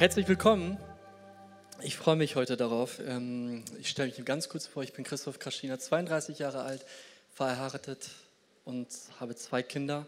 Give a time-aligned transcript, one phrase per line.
[0.00, 0.78] Herzlich willkommen.
[1.82, 3.00] Ich freue mich heute darauf.
[3.06, 4.82] Ähm, ich stelle mich ganz kurz vor.
[4.82, 6.86] Ich bin Christoph Kraschiner, 32 Jahre alt,
[7.34, 8.08] verheiratet
[8.64, 8.88] und
[9.20, 10.06] habe zwei Kinder.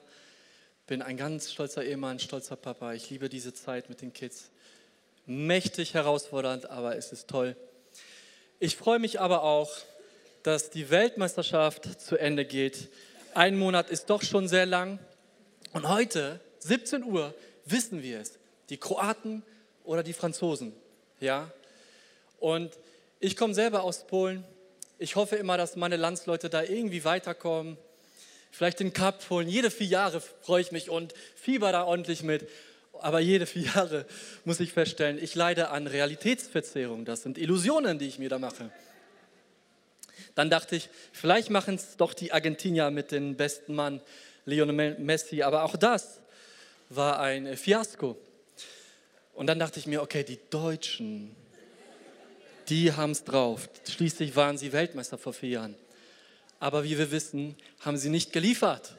[0.87, 2.95] Bin ein ganz stolzer Ehemann, stolzer Papa.
[2.95, 4.49] Ich liebe diese Zeit mit den Kids.
[5.27, 7.55] Mächtig herausfordernd, aber es ist toll.
[8.61, 9.77] Ich freue mich aber auch,
[10.43, 12.89] dass die Weltmeisterschaft zu Ende geht.
[13.35, 14.99] Ein Monat ist doch schon sehr lang.
[15.75, 17.35] Und heute, 17 Uhr,
[17.67, 18.39] wissen wir es.
[18.71, 19.43] Die Kroaten
[19.85, 20.73] oder die Franzosen.
[21.21, 21.51] Ja?
[22.39, 22.77] Und
[23.21, 24.45] ich komme selber aus Polen.
[24.99, 27.77] Ich hoffe immer, dass meine Landsleute da irgendwie weiterkommen.
[28.51, 29.49] Vielleicht den Cup holen.
[29.49, 32.49] Jede vier Jahre freue ich mich und fieber da ordentlich mit.
[33.01, 34.07] Aber jede vier Jahre
[34.45, 37.05] muss ich feststellen, ich leide an Realitätsverzerrung.
[37.05, 38.71] Das sind Illusionen, die ich mir da mache.
[40.35, 44.01] Dann dachte ich, vielleicht machen es doch die Argentinier mit dem besten Mann,
[44.45, 45.43] Lionel Messi.
[45.43, 46.21] Aber auch das
[46.89, 48.17] war ein Fiasko.
[49.35, 51.35] Und dann dachte ich mir, okay, die Deutschen,
[52.69, 53.69] die haben es drauf.
[53.89, 55.75] Schließlich waren sie Weltmeister vor vier Jahren.
[56.61, 58.95] Aber wie wir wissen, haben sie nicht geliefert.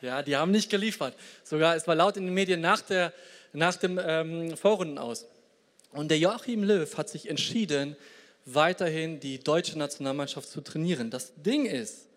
[0.00, 1.14] Ja, die haben nicht geliefert.
[1.44, 3.12] Sogar, es war laut in den Medien nach, der,
[3.52, 5.26] nach dem ähm, Vorrunden aus.
[5.92, 7.96] Und der Joachim Löw hat sich entschieden,
[8.46, 11.10] weiterhin die deutsche Nationalmannschaft zu trainieren.
[11.10, 12.08] Das Ding ist,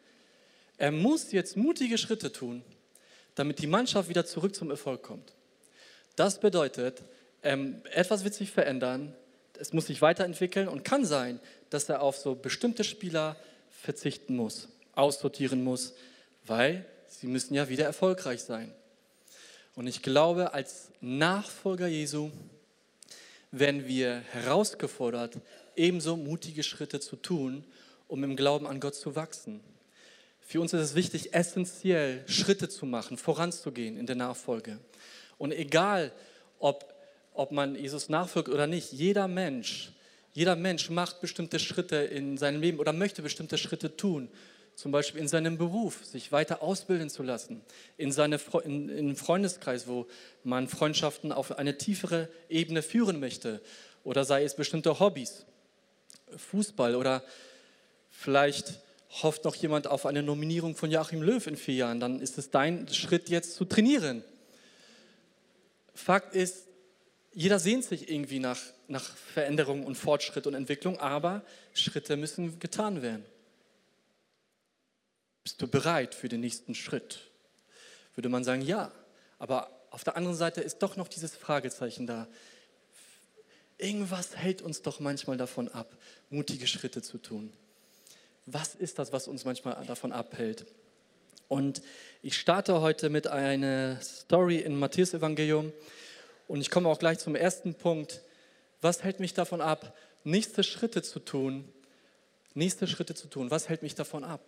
[0.77, 2.63] er muss jetzt mutige Schritte tun,
[3.35, 5.33] damit die Mannschaft wieder zurück zum Erfolg kommt.
[6.15, 7.03] Das bedeutet,
[7.47, 9.15] ähm, etwas wird sich verändern,
[9.57, 13.37] es muss sich weiterentwickeln und kann sein, dass er auf so bestimmte Spieler
[13.69, 15.93] verzichten muss, aussortieren muss,
[16.45, 18.73] weil sie müssen ja wieder erfolgreich sein.
[19.75, 22.31] Und ich glaube, als Nachfolger Jesu
[23.51, 25.37] werden wir herausgefordert,
[25.75, 27.63] ebenso mutige Schritte zu tun,
[28.07, 29.61] um im Glauben an Gott zu wachsen.
[30.41, 34.79] Für uns ist es wichtig, essentiell Schritte zu machen, voranzugehen in der Nachfolge.
[35.37, 36.11] Und egal,
[36.59, 36.96] ob
[37.37, 38.91] ob man Jesus nachfolgt oder nicht.
[38.91, 39.91] Jeder Mensch,
[40.33, 44.29] jeder Mensch macht bestimmte Schritte in seinem Leben oder möchte bestimmte Schritte tun.
[44.75, 47.61] Zum Beispiel in seinem Beruf, sich weiter ausbilden zu lassen,
[47.97, 50.05] in, seine, in, Freundeskreis, wo
[50.43, 53.59] man Freundschaften auf eine tiefere Ebene führen möchte.
[54.03, 55.45] Oder sei es bestimmte Hobbys,
[56.35, 57.23] Fußball oder
[58.11, 58.79] vielleicht
[59.23, 62.51] hofft noch jemand auf eine Nominierung von Joachim Löw in vier Jahren, dann ist es
[62.51, 64.23] dein Schritt jetzt zu trainieren.
[65.95, 66.66] Fakt ist,
[67.37, 73.03] jeder sehnt sich irgendwie nach, nach Veränderung und Fortschritt und Entwicklung, aber Schritte müssen getan
[73.03, 73.23] werden.
[75.43, 77.19] Bist du bereit für den nächsten Schritt?
[78.15, 78.91] Würde man sagen, ja.
[79.37, 82.27] Aber auf der anderen Seite ist doch noch dieses Fragezeichen da.
[83.77, 85.95] Irgendwas hält uns doch manchmal davon ab,
[86.31, 87.53] mutige Schritte zu tun.
[88.47, 90.65] Was ist das, was uns manchmal davon abhält?
[91.49, 91.83] Und
[92.23, 95.71] ich starte heute mit einer Story in Matthäus Evangelium.
[96.47, 98.21] Und ich komme auch gleich zum ersten Punkt.
[98.81, 101.67] Was hält mich davon ab, nächste Schritte zu tun?
[102.53, 103.51] Nächste Schritte zu tun.
[103.51, 104.41] Was hält mich davon ab?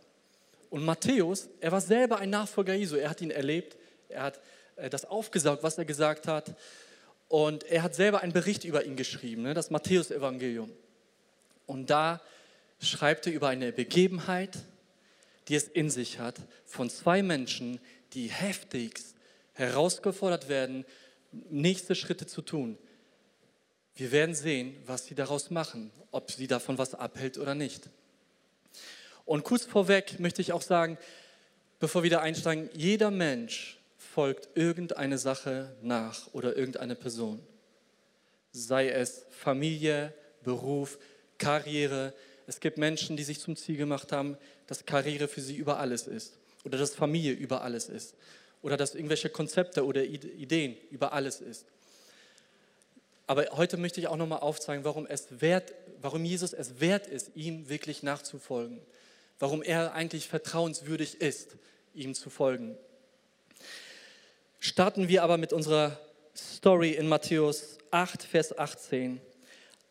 [0.69, 2.95] Und Matthäus, er war selber ein Nachfolger Jesu.
[2.95, 3.77] Er hat ihn erlebt.
[4.07, 4.39] Er hat
[4.75, 6.55] äh, das aufgesaugt, was er gesagt hat.
[7.27, 10.71] Und er hat selber einen Bericht über ihn geschrieben, ne, das Matthäus-Evangelium.
[11.67, 12.21] Und da
[12.81, 14.57] schreibt er über eine Begebenheit,
[15.47, 16.35] die es in sich hat,
[16.65, 17.79] von zwei Menschen,
[18.13, 19.15] die heftigst
[19.53, 20.85] herausgefordert werden,
[21.31, 22.77] nächste Schritte zu tun.
[23.95, 27.89] Wir werden sehen, was sie daraus machen, ob sie davon was abhält oder nicht.
[29.25, 30.97] Und kurz vorweg möchte ich auch sagen,
[31.79, 37.39] bevor wir da einsteigen, jeder Mensch folgt irgendeine Sache nach oder irgendeine Person.
[38.51, 40.13] Sei es Familie,
[40.43, 40.97] Beruf,
[41.37, 42.13] Karriere.
[42.47, 46.07] Es gibt Menschen, die sich zum Ziel gemacht haben, dass Karriere für sie über alles
[46.07, 48.15] ist oder dass Familie über alles ist
[48.61, 51.65] oder dass irgendwelche Konzepte oder Ideen über alles ist.
[53.27, 57.31] Aber heute möchte ich auch nochmal aufzeigen, warum, es wert, warum Jesus es wert ist,
[57.35, 58.81] ihm wirklich nachzufolgen.
[59.37, 61.55] Warum er eigentlich vertrauenswürdig ist,
[61.93, 62.75] ihm zu folgen.
[64.59, 65.99] Starten wir aber mit unserer
[66.35, 69.21] Story in Matthäus 8, Vers 18.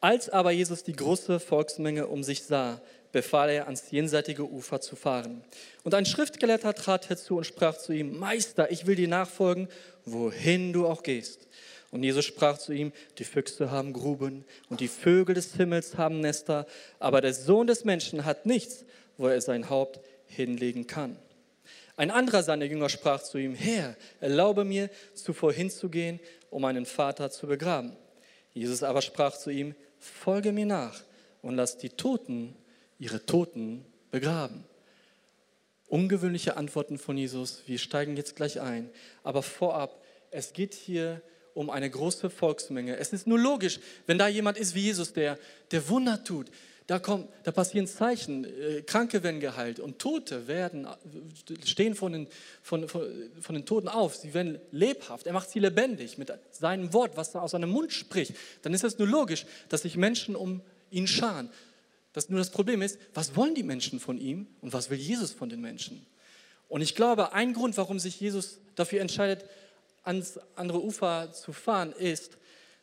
[0.00, 2.80] Als aber Jesus die große Volksmenge um sich sah,
[3.12, 5.42] befahl er, ans jenseitige Ufer zu fahren.
[5.84, 9.68] Und ein Schriftgelehrter trat herzu und sprach zu ihm, Meister, ich will dir nachfolgen,
[10.04, 11.48] wohin du auch gehst.
[11.90, 16.20] Und Jesus sprach zu ihm, die Füchse haben Gruben und die Vögel des Himmels haben
[16.20, 16.66] Nester,
[16.98, 18.84] aber der Sohn des Menschen hat nichts,
[19.16, 21.16] wo er sein Haupt hinlegen kann.
[21.96, 26.20] Ein anderer seiner Jünger sprach zu ihm, Herr, erlaube mir, zuvor hinzugehen,
[26.50, 27.96] um meinen Vater zu begraben.
[28.52, 31.02] Jesus aber sprach zu ihm, folge mir nach
[31.42, 32.54] und lass die Toten
[32.98, 34.64] ihre Toten begraben.
[35.86, 37.62] Ungewöhnliche Antworten von Jesus.
[37.66, 38.90] Wir steigen jetzt gleich ein.
[39.22, 41.22] Aber vorab, es geht hier
[41.54, 42.96] um eine große Volksmenge.
[42.98, 45.38] Es ist nur logisch, wenn da jemand ist wie Jesus, der,
[45.70, 46.50] der Wunder tut,
[46.88, 50.86] da, kommt, da passieren Zeichen, äh, Kranke werden geheilt und Tote werden,
[51.64, 52.28] stehen von den,
[52.62, 53.02] von, von,
[53.40, 57.34] von den Toten auf, sie werden lebhaft, er macht sie lebendig mit seinem Wort, was
[57.34, 61.06] er aus seinem Mund spricht, dann ist es nur logisch, dass sich Menschen um ihn
[61.06, 61.50] scharen.
[62.12, 65.32] Das, nur das Problem ist, was wollen die Menschen von ihm und was will Jesus
[65.32, 66.06] von den Menschen?
[66.68, 69.44] Und ich glaube, ein Grund, warum sich Jesus dafür entscheidet,
[70.02, 72.38] ans andere Ufer zu fahren, ist,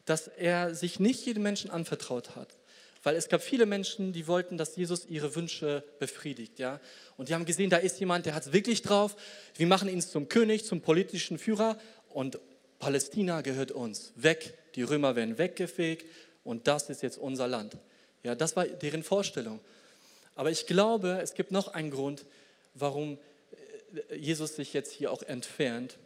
[0.05, 2.55] dass er sich nicht jedem Menschen anvertraut hat.
[3.03, 6.57] Weil es gab viele Menschen, die wollten, dass Jesus ihre Wünsche befriedigt.
[6.57, 6.79] Ja?
[7.17, 9.15] Und die haben gesehen, da ist jemand, der hat es wirklich drauf.
[9.55, 11.77] Wir machen ihn zum König, zum politischen Führer
[12.09, 12.39] und
[12.79, 14.11] Palästina gehört uns.
[14.15, 16.05] Weg, die Römer werden weggefegt
[16.43, 17.77] und das ist jetzt unser Land.
[18.25, 19.59] Ja, das war deren Vorstellung.
[20.33, 22.25] Aber ich glaube, es gibt noch einen Grund,
[22.73, 23.19] warum
[24.09, 25.97] äh, Jesus sich jetzt hier auch entfernt.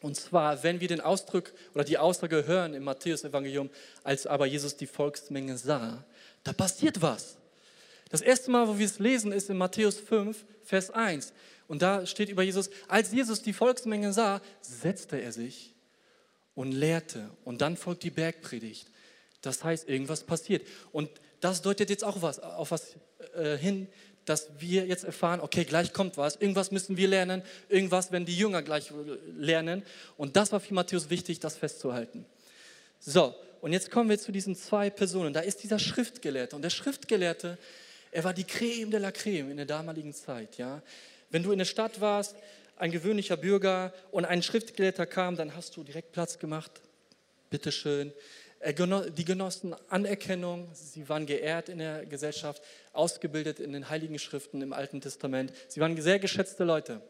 [0.00, 3.68] Und zwar, wenn wir den Ausdruck oder die Aussage hören im Matthäus-Evangelium,
[4.02, 6.02] als aber Jesus die Volksmenge sah,
[6.42, 7.36] da passiert was.
[8.08, 11.34] Das erste Mal, wo wir es lesen, ist in Matthäus 5, Vers 1.
[11.68, 15.74] Und da steht über Jesus, als Jesus die Volksmenge sah, setzte er sich
[16.54, 17.28] und lehrte.
[17.44, 18.88] Und dann folgt die Bergpredigt.
[19.42, 20.66] Das heißt, irgendwas passiert.
[20.92, 21.10] Und
[21.42, 22.96] das deutet jetzt auch was, auf was
[23.34, 23.88] äh, hin,
[24.24, 28.36] dass wir jetzt erfahren, okay, gleich kommt was, irgendwas müssen wir lernen, irgendwas werden die
[28.36, 28.92] Jünger gleich
[29.36, 29.82] lernen.
[30.16, 32.24] Und das war für Matthäus wichtig, das festzuhalten.
[33.00, 35.32] So, und jetzt kommen wir zu diesen zwei Personen.
[35.32, 36.54] Da ist dieser Schriftgelehrte.
[36.54, 37.58] Und der Schriftgelehrte,
[38.12, 40.58] er war die Creme de la Creme in der damaligen Zeit.
[40.58, 40.82] Ja?
[41.30, 42.36] Wenn du in der Stadt warst,
[42.76, 46.70] ein gewöhnlicher Bürger und ein Schriftgelehrter kam, dann hast du direkt Platz gemacht.
[47.50, 48.12] Bitteschön.
[48.64, 52.62] Die genossen Anerkennung, sie waren geehrt in der Gesellschaft,
[52.92, 55.52] ausgebildet in den Heiligen Schriften im Alten Testament.
[55.68, 57.00] Sie waren sehr geschätzte Leute.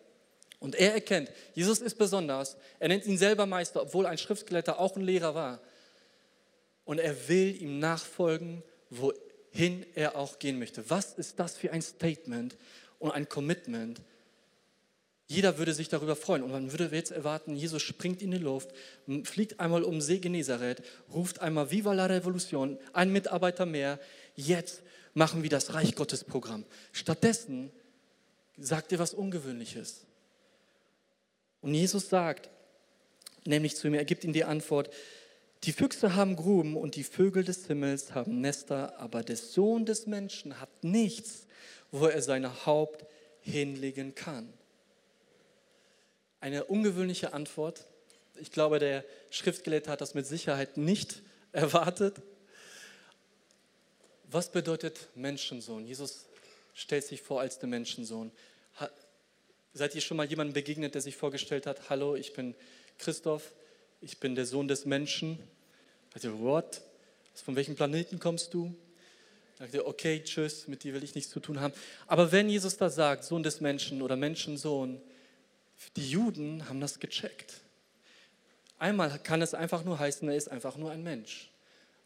[0.60, 2.56] Und er erkennt, Jesus ist besonders.
[2.78, 5.60] Er nennt ihn selber Meister, obwohl ein Schriftgelehrter auch ein Lehrer war
[6.84, 10.88] und er will ihm nachfolgen, wohin er auch gehen möchte.
[10.88, 12.56] Was ist das für ein Statement
[12.98, 14.00] und ein Commitment?
[15.32, 18.68] Jeder würde sich darüber freuen und man würde jetzt erwarten, Jesus springt in die Luft,
[19.24, 23.98] fliegt einmal um See Genezareth, ruft einmal Viva la Revolution, ein Mitarbeiter mehr,
[24.36, 24.82] jetzt
[25.14, 26.66] machen wir das Reich Gottes Programm.
[26.92, 27.70] Stattdessen
[28.58, 30.04] sagt er was Ungewöhnliches.
[31.62, 32.50] Und Jesus sagt,
[33.46, 34.90] nämlich zu ihm, er gibt ihm die Antwort,
[35.64, 40.06] die Füchse haben Gruben und die Vögel des Himmels haben Nester, aber der Sohn des
[40.06, 41.46] Menschen hat nichts,
[41.90, 43.06] wo er sein Haupt
[43.40, 44.52] hinlegen kann.
[46.42, 47.86] Eine ungewöhnliche Antwort.
[48.34, 51.22] Ich glaube, der Schriftgelehrte hat das mit Sicherheit nicht
[51.52, 52.16] erwartet.
[54.24, 55.86] Was bedeutet Menschensohn?
[55.86, 56.26] Jesus
[56.74, 58.32] stellt sich vor als der Menschensohn.
[59.72, 62.56] Seid ihr schon mal jemandem begegnet, der sich vorgestellt hat, hallo, ich bin
[62.98, 63.52] Christoph,
[64.00, 65.38] ich bin der Sohn des Menschen.
[66.12, 66.80] Also, what?
[67.34, 68.74] Von welchem Planeten kommst du?
[69.60, 71.72] Sagte, okay, tschüss, mit dir will ich nichts zu tun haben.
[72.08, 75.00] Aber wenn Jesus da sagt, Sohn des Menschen oder Menschensohn,
[75.96, 77.54] die Juden haben das gecheckt.
[78.78, 81.50] Einmal kann es einfach nur heißen, er ist einfach nur ein Mensch.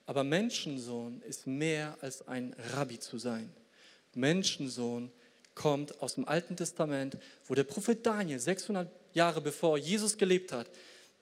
[0.05, 3.53] Aber Menschensohn ist mehr als ein Rabbi zu sein.
[4.15, 5.11] Menschensohn
[5.55, 10.69] kommt aus dem Alten Testament, wo der Prophet Daniel 600 Jahre bevor Jesus gelebt hat,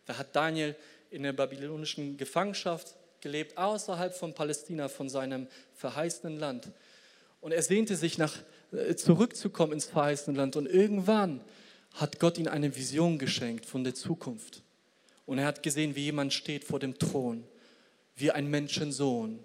[0.07, 0.75] da hat Daniel
[1.11, 5.47] in der babylonischen Gefangenschaft gelebt, außerhalb von Palästina, von seinem
[5.77, 6.69] verheißenen Land.
[7.41, 8.35] Und er sehnte sich nach,
[8.73, 10.57] äh, zurückzukommen ins verheißene Land.
[10.57, 11.41] Und irgendwann
[11.95, 14.63] hat Gott ihm eine Vision geschenkt von der Zukunft.
[15.27, 17.45] Und er hat gesehen, wie jemand steht vor dem Thron,
[18.17, 19.41] wie ein Menschensohn,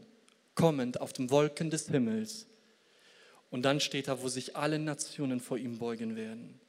[0.55, 2.47] kommend auf den Wolken des Himmels.
[3.49, 6.59] Und dann steht er, wo sich alle Nationen vor ihm beugen werden.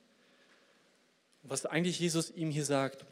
[1.43, 3.05] Was eigentlich Jesus ihm hier sagt,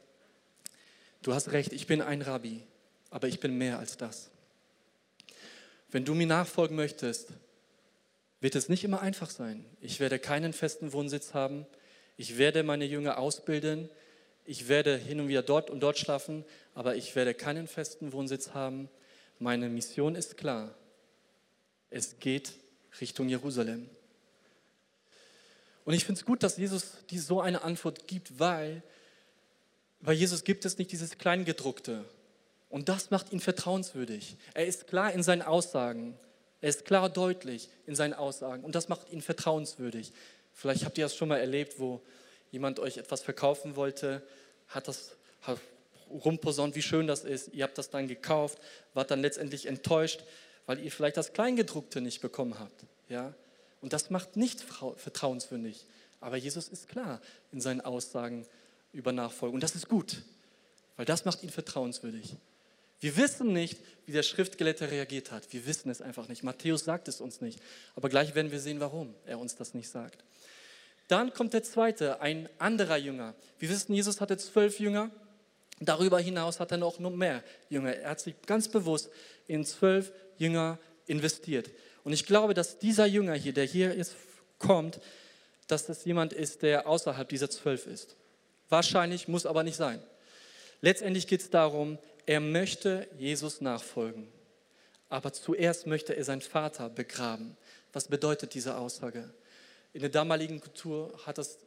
[1.23, 2.63] Du hast recht, ich bin ein Rabbi,
[3.11, 4.31] aber ich bin mehr als das.
[5.91, 7.31] Wenn du mir nachfolgen möchtest,
[8.41, 9.65] wird es nicht immer einfach sein.
[9.81, 11.67] Ich werde keinen festen Wohnsitz haben.
[12.19, 13.89] Ich werde meine Jünger ausbilden.
[14.45, 16.45] Ich werde hin und wieder dort und dort schlafen,
[16.75, 18.89] aber ich werde keinen festen Wohnsitz haben.
[19.39, 20.75] Meine Mission ist klar.
[21.91, 22.53] Es geht
[23.01, 23.89] Richtung Jerusalem.
[25.85, 28.83] Und ich finde es gut, dass Jesus die so eine Antwort gibt, weil
[30.01, 32.05] bei Jesus gibt es nicht dieses Kleingedruckte.
[32.69, 34.37] Und das macht ihn vertrauenswürdig.
[34.55, 36.19] Er ist klar in seinen Aussagen.
[36.61, 38.65] Er ist klar deutlich in seinen Aussagen.
[38.65, 40.13] Und das macht ihn vertrauenswürdig.
[40.59, 42.01] Vielleicht habt ihr das schon mal erlebt, wo
[42.51, 44.23] jemand euch etwas verkaufen wollte,
[44.67, 45.13] hat das
[45.43, 45.61] hat
[46.11, 47.55] rumposaunt, wie schön das ist.
[47.55, 48.59] Ihr habt das dann gekauft,
[48.93, 50.25] wart dann letztendlich enttäuscht,
[50.67, 52.87] weil ihr vielleicht das Kleingedruckte nicht bekommen habt.
[53.09, 53.35] Ja?
[53.81, 54.61] Und das macht nicht
[54.97, 55.87] vertrauenswürdig.
[56.21, 57.21] Aber Jesus ist klar
[57.53, 58.45] in seinen Aussagen
[58.93, 59.55] über Nachfolge.
[59.55, 60.25] Und das ist gut,
[60.97, 62.35] weil das macht ihn vertrauenswürdig.
[62.99, 65.53] Wir wissen nicht, wie der Schriftgelehrte reagiert hat.
[65.53, 66.43] Wir wissen es einfach nicht.
[66.43, 67.61] Matthäus sagt es uns nicht.
[67.95, 70.25] Aber gleich werden wir sehen, warum er uns das nicht sagt.
[71.09, 73.35] Dann kommt der zweite, ein anderer Jünger.
[73.59, 75.11] Wir wissen, Jesus hatte zwölf Jünger.
[75.81, 77.95] Darüber hinaus hat er noch mehr Jünger.
[77.95, 79.11] Er hat sich ganz bewusst
[79.47, 81.71] in zwölf Jünger investiert.
[82.05, 84.15] Und ich glaube, dass dieser Jünger hier, der hier jetzt
[84.59, 85.01] kommt,
[85.67, 88.17] dass das jemand ist, der außerhalb dieser zwölf ist.
[88.69, 90.03] Wahrscheinlich, muss aber nicht sein.
[90.81, 94.29] Letztendlich geht es darum, er möchte Jesus nachfolgen.
[95.09, 97.57] Aber zuerst möchte er seinen Vater begraben.
[97.93, 99.33] Was bedeutet diese Aussage?
[99.93, 101.59] In der damaligen Kultur hat, das,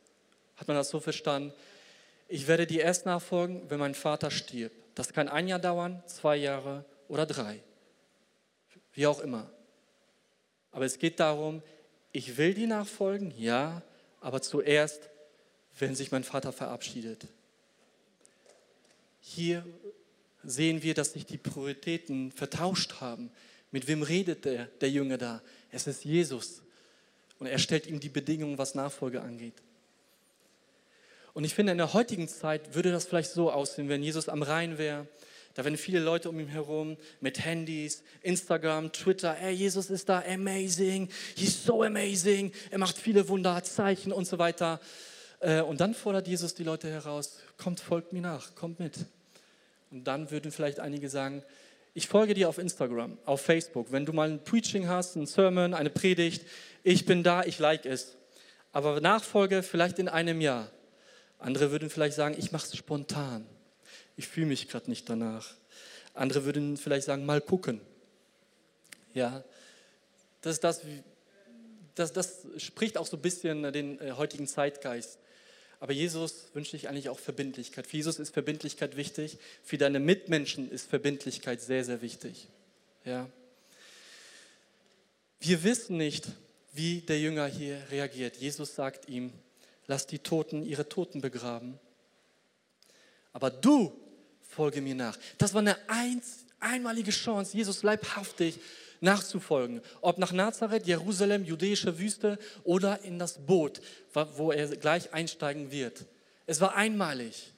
[0.55, 1.53] hat man das so verstanden,
[2.27, 4.75] ich werde dir erst nachfolgen, wenn mein Vater stirbt.
[4.95, 7.61] Das kann ein Jahr dauern, zwei Jahre oder drei.
[8.93, 9.51] Wie auch immer.
[10.71, 11.61] Aber es geht darum,
[12.13, 13.81] ich will dir nachfolgen, ja,
[14.21, 15.09] aber zuerst,
[15.79, 17.27] wenn sich mein Vater verabschiedet.
[19.19, 19.65] Hier
[20.43, 23.31] sehen wir, dass sich die Prioritäten vertauscht haben.
[23.71, 25.41] Mit wem redet der, der Junge da?
[25.71, 26.61] Es ist Jesus.
[27.41, 29.55] Und er stellt ihm die Bedingungen, was Nachfolge angeht.
[31.33, 34.43] Und ich finde, in der heutigen Zeit würde das vielleicht so aussehen, wenn Jesus am
[34.43, 35.07] Rhein wäre.
[35.55, 39.33] Da wären viele Leute um ihn herum mit Handys, Instagram, Twitter.
[39.33, 42.51] Hey, Jesus ist da, amazing, he's so amazing.
[42.69, 44.79] Er macht viele Wunder, Zeichen und so weiter.
[45.39, 48.97] Äh, und dann fordert Jesus die Leute heraus: Kommt, folgt mir nach, kommt mit.
[49.89, 51.41] Und dann würden vielleicht einige sagen,
[51.93, 53.91] ich folge dir auf Instagram, auf Facebook.
[53.91, 56.45] Wenn du mal ein Preaching hast, ein Sermon, eine Predigt,
[56.83, 58.15] ich bin da, ich like es.
[58.71, 60.69] Aber Nachfolge vielleicht in einem Jahr.
[61.39, 63.45] Andere würden vielleicht sagen, ich mache es spontan.
[64.15, 65.53] Ich fühle mich gerade nicht danach.
[66.13, 67.81] Andere würden vielleicht sagen, mal gucken.
[69.13, 69.43] Ja,
[70.41, 70.81] das, das,
[71.95, 75.19] das, das spricht auch so ein bisschen den äh, heutigen Zeitgeist.
[75.81, 77.87] Aber Jesus wünscht sich eigentlich auch Verbindlichkeit.
[77.87, 79.39] Für Jesus ist Verbindlichkeit wichtig.
[79.63, 82.47] Für deine Mitmenschen ist Verbindlichkeit sehr, sehr wichtig.
[83.03, 83.27] Ja.
[85.39, 86.27] Wir wissen nicht,
[86.71, 88.37] wie der Jünger hier reagiert.
[88.37, 89.33] Jesus sagt ihm,
[89.87, 91.79] lass die Toten ihre Toten begraben.
[93.33, 93.91] Aber du
[94.43, 95.17] folge mir nach.
[95.39, 95.77] Das war eine
[96.59, 98.59] einmalige Chance, Jesus leibhaftig
[99.01, 99.81] nachzufolgen.
[99.99, 103.81] Ob nach Nazareth, Jerusalem, jüdische Wüste oder in das Boot,
[104.13, 106.05] wo er gleich einsteigen wird.
[106.45, 107.51] Es war einmalig.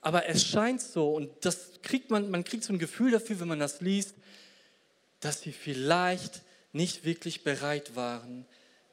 [0.00, 3.48] Aber es scheint so, und das kriegt man, man kriegt so ein Gefühl dafür, wenn
[3.48, 4.14] man das liest,
[5.20, 8.44] dass sie vielleicht nicht wirklich bereit waren,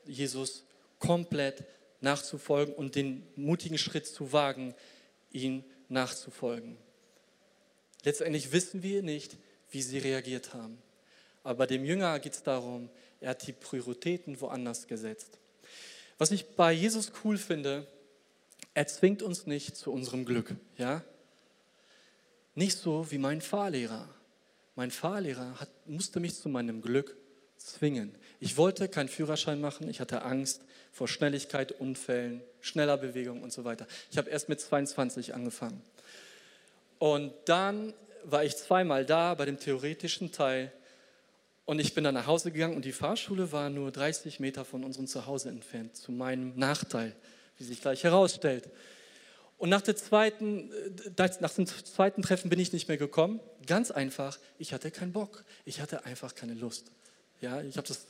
[0.05, 0.63] Jesus
[0.99, 1.65] komplett
[1.99, 4.73] nachzufolgen und den mutigen Schritt zu wagen,
[5.31, 6.77] ihn nachzufolgen.
[8.03, 9.37] Letztendlich wissen wir nicht,
[9.69, 10.77] wie sie reagiert haben.
[11.43, 15.39] Aber dem Jünger geht es darum, er hat die Prioritäten woanders gesetzt.
[16.17, 17.87] Was ich bei Jesus cool finde,
[18.73, 20.55] er zwingt uns nicht zu unserem Glück.
[20.77, 21.03] Ja?
[22.55, 24.07] Nicht so wie mein Fahrlehrer.
[24.75, 27.17] Mein Fahrlehrer hat, musste mich zu meinem Glück
[27.57, 28.15] zwingen.
[28.39, 33.63] Ich wollte keinen Führerschein machen, ich hatte Angst vor Schnelligkeit, Unfällen, schneller Bewegung und so
[33.63, 33.87] weiter.
[34.09, 35.81] Ich habe erst mit 22 angefangen.
[36.99, 37.93] Und dann
[38.23, 40.71] war ich zweimal da bei dem theoretischen Teil
[41.71, 44.83] und ich bin dann nach Hause gegangen und die Fahrschule war nur 30 Meter von
[44.83, 47.15] unserem Zuhause entfernt, zu meinem Nachteil,
[47.57, 48.69] wie sich gleich herausstellt.
[49.57, 50.69] Und nach, zweiten,
[51.15, 53.39] äh, nach dem zweiten Treffen bin ich nicht mehr gekommen.
[53.67, 55.45] Ganz einfach, ich hatte keinen Bock.
[55.63, 56.91] Ich hatte einfach keine Lust.
[57.39, 58.05] Ja, ich habe das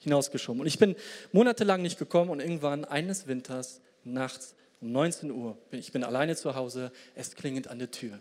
[0.00, 0.60] hinausgeschoben.
[0.60, 0.94] Und ich bin
[1.32, 6.54] monatelang nicht gekommen und irgendwann eines Winters nachts um 19 Uhr, ich bin alleine zu
[6.54, 8.20] Hause, es klingelt an der Tür.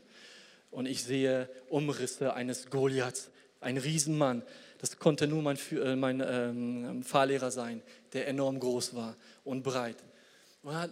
[0.71, 4.43] Und ich sehe Umrisse eines Goliaths, ein Riesenmann.
[4.79, 7.81] Das konnte nur mein, äh, mein ähm, Fahrlehrer sein,
[8.13, 9.97] der enorm groß war und breit.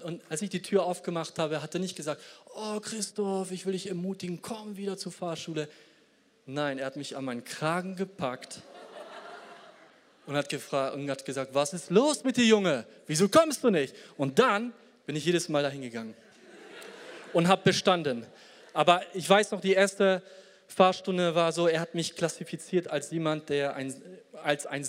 [0.03, 2.21] Und als ich die Tür aufgemacht habe, hat er nicht gesagt,
[2.53, 5.67] oh Christoph, ich will dich ermutigen, komm wieder zur Fahrschule.
[6.45, 8.61] Nein, er hat mich an meinen Kragen gepackt
[10.27, 10.53] und hat,
[10.93, 12.85] und hat gesagt, was ist los mit dir, Junge?
[13.07, 13.95] Wieso kommst du nicht?
[14.15, 14.73] Und dann
[15.07, 16.13] bin ich jedes Mal dahin gegangen
[17.33, 18.27] und habe bestanden.
[18.73, 20.21] Aber ich weiß noch, die erste
[20.73, 23.93] Fahrstunde war so, er hat mich klassifiziert als jemand, der ein,
[24.41, 24.87] als ein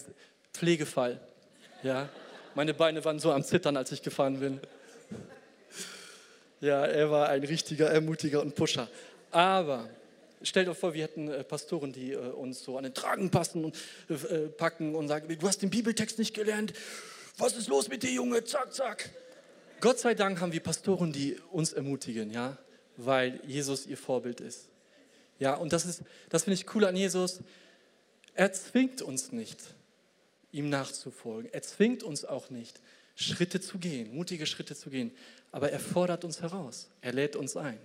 [0.54, 1.20] Pflegefall.
[1.82, 2.08] Ja,
[2.54, 4.60] meine Beine waren so am Zittern, als ich gefahren bin.
[6.62, 8.88] Ja, er war ein richtiger Ermutiger und Pusher.
[9.30, 9.90] Aber
[10.42, 13.66] stellt euch vor, wir hätten äh, Pastoren, die äh, uns so an den Tragen passen
[13.66, 13.76] und
[14.08, 16.72] äh, packen und sagen, du hast den Bibeltext nicht gelernt.
[17.36, 18.42] Was ist los mit dir, Junge?
[18.44, 19.10] Zack, zack.
[19.82, 22.56] Gott sei Dank haben wir Pastoren, die uns ermutigen, ja,
[22.96, 24.70] weil Jesus ihr Vorbild ist.
[25.38, 27.40] Ja, und das ist, das finde ich cool an Jesus.
[28.34, 29.58] Er zwingt uns nicht,
[30.52, 31.52] ihm nachzufolgen.
[31.52, 32.80] Er zwingt uns auch nicht,
[33.16, 35.12] Schritte zu gehen, mutige Schritte zu gehen.
[35.52, 36.88] Aber er fordert uns heraus.
[37.00, 37.78] Er lädt uns ein.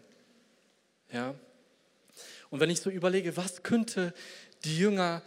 [1.12, 1.36] Ja?
[2.50, 4.14] Und wenn ich so überlege, was könnte
[4.64, 5.22] die Jünger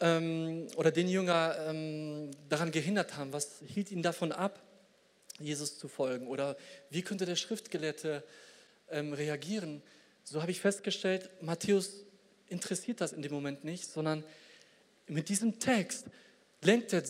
[0.00, 4.62] ähm, oder den Jünger ähm, daran gehindert haben, was hielt ihn davon ab,
[5.38, 6.26] Jesus zu folgen?
[6.26, 6.56] Oder
[6.90, 8.22] wie könnte der Schriftgelehrte
[8.90, 9.82] ähm, reagieren?
[10.24, 12.04] So habe ich festgestellt, Matthäus
[12.48, 14.24] interessiert das in dem Moment nicht, sondern
[15.06, 16.06] mit diesem Text
[16.62, 17.02] lenkt er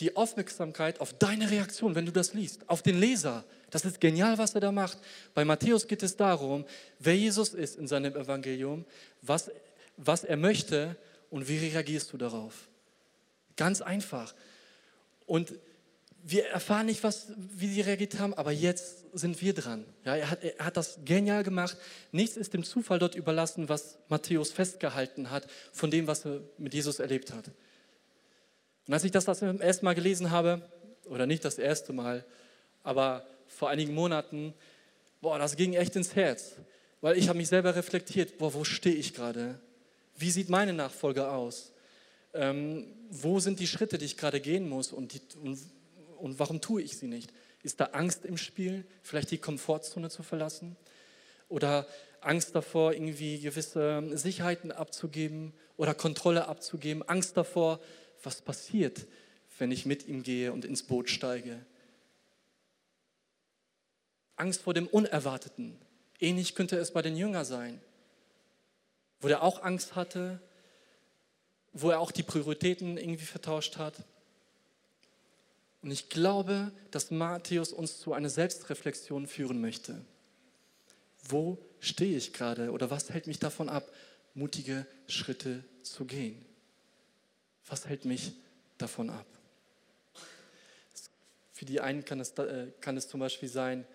[0.00, 3.44] die Aufmerksamkeit auf deine Reaktion, wenn du das liest, auf den Leser.
[3.70, 4.98] Das ist genial, was er da macht.
[5.34, 6.64] Bei Matthäus geht es darum,
[6.98, 8.84] wer Jesus ist in seinem Evangelium,
[9.22, 9.50] was,
[9.96, 10.96] was er möchte
[11.30, 12.68] und wie reagierst du darauf.
[13.56, 14.34] Ganz einfach.
[15.24, 15.54] Und
[16.22, 19.84] wir erfahren nicht, was, wie sie reagiert haben, aber jetzt sind wir dran.
[20.04, 21.76] Ja, er, hat, er hat das genial gemacht.
[22.12, 26.74] Nichts ist dem Zufall dort überlassen, was Matthäus festgehalten hat von dem, was er mit
[26.74, 27.50] Jesus erlebt hat.
[28.86, 30.68] Und als ich das das erste Mal gelesen habe,
[31.06, 32.24] oder nicht das erste Mal,
[32.82, 34.54] aber vor einigen Monaten,
[35.20, 36.56] boah, das ging echt ins Herz,
[37.00, 39.60] weil ich habe mich selber reflektiert, boah, wo stehe ich gerade?
[40.16, 41.72] Wie sieht meine Nachfolge aus?
[42.34, 45.58] Ähm, wo sind die Schritte, die ich gerade gehen muss und, die, und
[46.16, 47.32] und warum tue ich sie nicht?
[47.66, 50.76] Ist da Angst im Spiel, vielleicht die Komfortzone zu verlassen?
[51.48, 51.84] Oder
[52.20, 57.02] Angst davor, irgendwie gewisse Sicherheiten abzugeben oder Kontrolle abzugeben?
[57.08, 57.80] Angst davor,
[58.22, 59.08] was passiert,
[59.58, 61.58] wenn ich mit ihm gehe und ins Boot steige?
[64.36, 65.76] Angst vor dem Unerwarteten.
[66.20, 67.80] Ähnlich könnte es bei den Jüngern sein,
[69.18, 70.40] wo er auch Angst hatte,
[71.72, 74.04] wo er auch die Prioritäten irgendwie vertauscht hat.
[75.82, 80.04] Und ich glaube, dass Matthäus uns zu einer Selbstreflexion führen möchte.
[81.22, 83.92] Wo stehe ich gerade oder was hält mich davon ab,
[84.34, 86.44] mutige Schritte zu gehen?
[87.66, 88.32] Was hält mich
[88.78, 89.26] davon ab?
[91.52, 93.86] Für die einen kann es, äh, kann es zum Beispiel sein,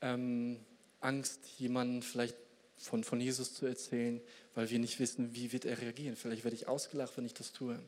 [0.00, 0.60] ähm,
[1.00, 2.36] Angst, jemanden vielleicht
[2.76, 4.20] von, von Jesus zu erzählen,
[4.54, 6.16] weil wir nicht wissen, wie wird er reagieren.
[6.16, 7.78] Vielleicht werde ich ausgelacht, wenn ich das tue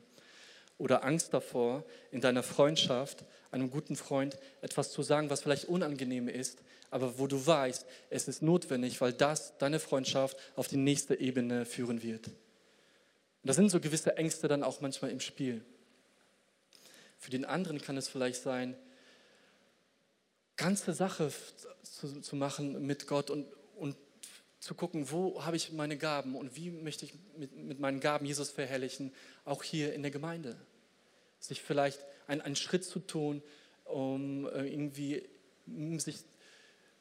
[0.79, 6.27] oder Angst davor, in deiner Freundschaft einem guten Freund etwas zu sagen, was vielleicht unangenehm
[6.27, 11.19] ist, aber wo du weißt, es ist notwendig, weil das deine Freundschaft auf die nächste
[11.19, 12.27] Ebene führen wird.
[12.27, 12.35] Und
[13.43, 15.63] da sind so gewisse Ängste dann auch manchmal im Spiel.
[17.17, 18.75] Für den anderen kann es vielleicht sein,
[20.55, 21.31] ganze Sache
[21.83, 23.95] zu, zu machen mit Gott und, und
[24.59, 28.25] zu gucken, wo habe ich meine Gaben und wie möchte ich mit, mit meinen Gaben
[28.25, 29.13] Jesus verherrlichen,
[29.45, 30.57] auch hier in der Gemeinde
[31.39, 33.41] sich vielleicht einen, einen Schritt zu tun,
[33.85, 35.27] um äh, irgendwie
[35.97, 36.17] sich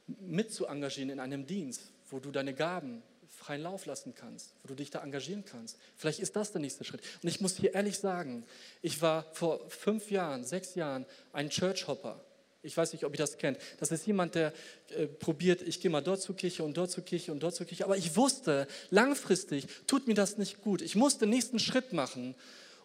[0.06, 4.68] mit zu engagieren in einem Dienst, wo du deine Gaben freien Lauf lassen kannst, wo
[4.68, 5.78] du dich da engagieren kannst.
[5.96, 7.02] Vielleicht ist das der nächste Schritt.
[7.22, 8.44] Und ich muss hier ehrlich sagen,
[8.82, 12.24] ich war vor fünf Jahren, sechs Jahren ein Churchhopper.
[12.62, 13.58] Ich weiß nicht, ob ihr das kennt.
[13.78, 14.52] Das ist jemand, der
[14.96, 17.66] äh, probiert, ich gehe mal dort zur Kirche und dort zur Kirche und dort zur
[17.66, 17.84] Kirche.
[17.84, 20.82] Aber ich wusste, langfristig tut mir das nicht gut.
[20.82, 22.34] Ich musste den nächsten Schritt machen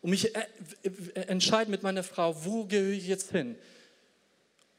[0.02, 0.46] und mich äh,
[1.28, 3.56] entscheiden mit meiner Frau, wo gehöre ich jetzt hin?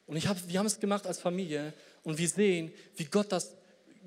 [0.06, 3.56] Und ich hab, wir haben es gemacht als Familie und wir sehen, wie Gott das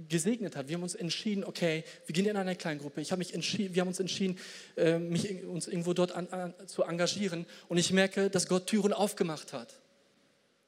[0.08, 0.68] gesegnet hat.
[0.68, 3.02] Wir haben uns entschieden, okay, wir gehen in eine Kleingruppe.
[3.02, 4.38] Ich habe mich entschieden, wir haben uns entschieden,
[4.76, 7.46] äh, mich, uns irgendwo dort an, an, zu engagieren.
[7.68, 9.74] Und ich merke, dass Gott Türen aufgemacht hat.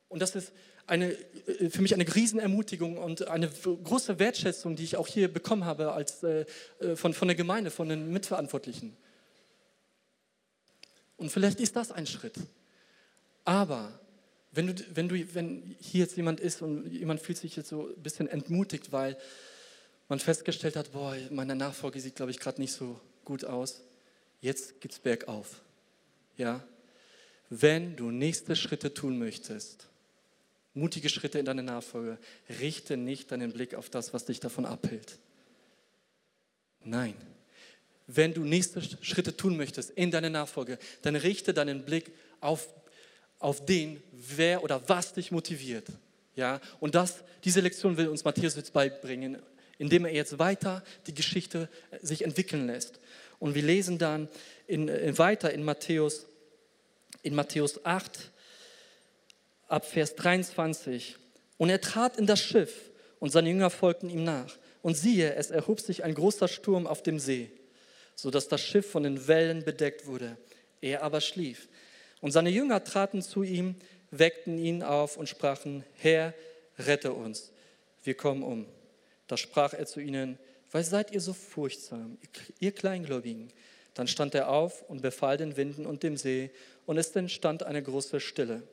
[0.09, 0.51] Und das ist
[0.87, 1.15] eine,
[1.69, 6.25] für mich eine Riesenermutigung und eine große Wertschätzung, die ich auch hier bekommen habe als,
[6.95, 8.97] von, von der Gemeinde, von den Mitverantwortlichen.
[11.17, 12.35] Und vielleicht ist das ein Schritt.
[13.45, 13.99] Aber
[14.51, 17.89] wenn, du, wenn, du, wenn hier jetzt jemand ist und jemand fühlt sich jetzt so
[17.89, 19.17] ein bisschen entmutigt, weil
[20.07, 23.81] man festgestellt hat, boah, meine Nachfolge sieht, glaube ich, gerade nicht so gut aus,
[24.41, 25.61] jetzt geht es bergauf.
[26.37, 26.63] Ja?
[27.49, 29.88] Wenn du nächste Schritte tun möchtest,
[30.73, 32.17] mutige Schritte in deine Nachfolge,
[32.59, 35.17] richte nicht deinen Blick auf das, was dich davon abhält.
[36.83, 37.15] Nein,
[38.07, 42.67] wenn du nächste Schritte tun möchtest in deiner Nachfolge, dann richte deinen Blick auf,
[43.37, 45.87] auf den, wer oder was dich motiviert.
[46.35, 46.59] Ja?
[46.79, 49.37] Und das, diese Lektion will uns Matthäus jetzt beibringen,
[49.77, 52.99] indem er jetzt weiter die Geschichte äh, sich entwickeln lässt.
[53.37, 54.27] Und wir lesen dann
[54.65, 56.25] in, in, äh, weiter in Matthäus,
[57.21, 58.31] in Matthäus 8,
[59.69, 61.15] ab Vers 23.
[61.57, 64.57] Und er trat in das Schiff und seine Jünger folgten ihm nach.
[64.81, 67.51] Und siehe, es erhob sich ein großer Sturm auf dem See
[68.19, 70.37] sodass das Schiff von den Wellen bedeckt wurde.
[70.81, 71.67] Er aber schlief.
[72.21, 73.75] Und seine Jünger traten zu ihm,
[74.11, 76.33] weckten ihn auf und sprachen, Herr,
[76.77, 77.51] rette uns,
[78.03, 78.65] wir kommen um.
[79.27, 80.37] Da sprach er zu ihnen,
[80.71, 82.17] was seid ihr so furchtsam,
[82.59, 83.51] ihr Kleingläubigen?
[83.93, 86.51] Dann stand er auf und befahl den Winden und dem See,
[86.85, 88.63] und es entstand eine große Stille.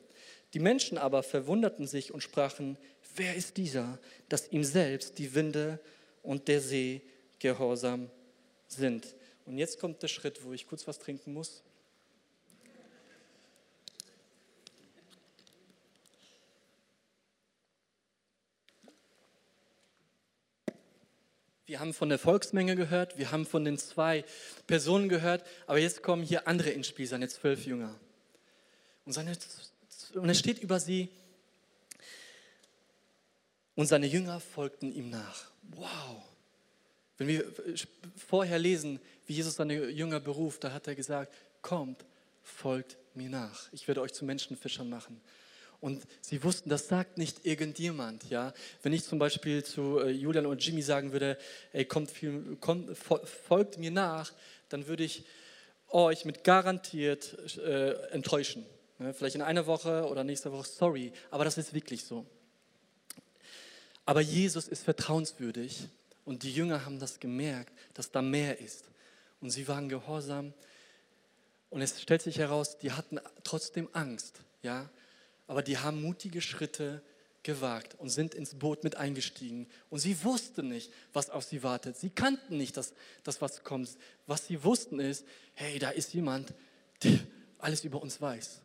[0.53, 2.77] Die Menschen aber verwunderten sich und sprachen,
[3.15, 5.79] wer ist dieser, dass ihm selbst die Winde
[6.23, 7.01] und der See
[7.39, 8.09] gehorsam
[8.67, 9.15] sind.
[9.45, 11.63] Und jetzt kommt der Schritt, wo ich kurz was trinken muss.
[21.65, 24.23] Wir haben von der Volksmenge gehört, wir haben von den zwei
[24.67, 27.99] Personen gehört, aber jetzt kommen hier andere ins Spiel, seine zwölf Jünger.
[29.03, 29.37] Und, seine,
[30.15, 31.09] und es steht über sie,
[33.77, 35.51] und seine Jünger folgten ihm nach.
[35.69, 36.23] Wow!
[37.19, 37.45] Wenn wir
[38.15, 42.03] vorher lesen, wie Jesus seine Jünger beruft, da hat er gesagt, kommt,
[42.41, 43.71] folgt mir nach.
[43.71, 45.21] Ich werde euch zu Menschenfischern machen.
[45.79, 48.27] Und sie wussten, das sagt nicht irgendjemand.
[48.31, 48.51] Ja?
[48.81, 51.37] Wenn ich zum Beispiel zu äh, Julian und Jimmy sagen würde,
[51.71, 52.11] ey, kommt,
[52.61, 54.33] kommt folgt mir nach,
[54.69, 55.23] dann würde ich
[55.89, 58.65] euch mit garantiert äh, enttäuschen.
[58.99, 59.13] Ne?
[59.13, 62.25] Vielleicht in einer Woche oder nächste Woche, sorry, aber das ist wirklich so.
[64.05, 65.87] Aber Jesus ist vertrauenswürdig
[66.25, 68.85] und die Jünger haben das gemerkt, dass da mehr ist.
[69.41, 70.53] Und sie waren gehorsam.
[71.69, 74.41] Und es stellt sich heraus, die hatten trotzdem Angst.
[74.61, 74.89] Ja?
[75.47, 77.01] aber die haben mutige Schritte
[77.43, 79.67] gewagt und sind ins Boot mit eingestiegen.
[79.89, 81.95] Und sie wussten nicht, was auf sie wartet.
[81.95, 83.97] Sie kannten nicht das, das, was kommt.
[84.27, 86.53] Was sie wussten ist, hey, da ist jemand,
[87.03, 87.19] der
[87.59, 88.61] alles über uns weiß.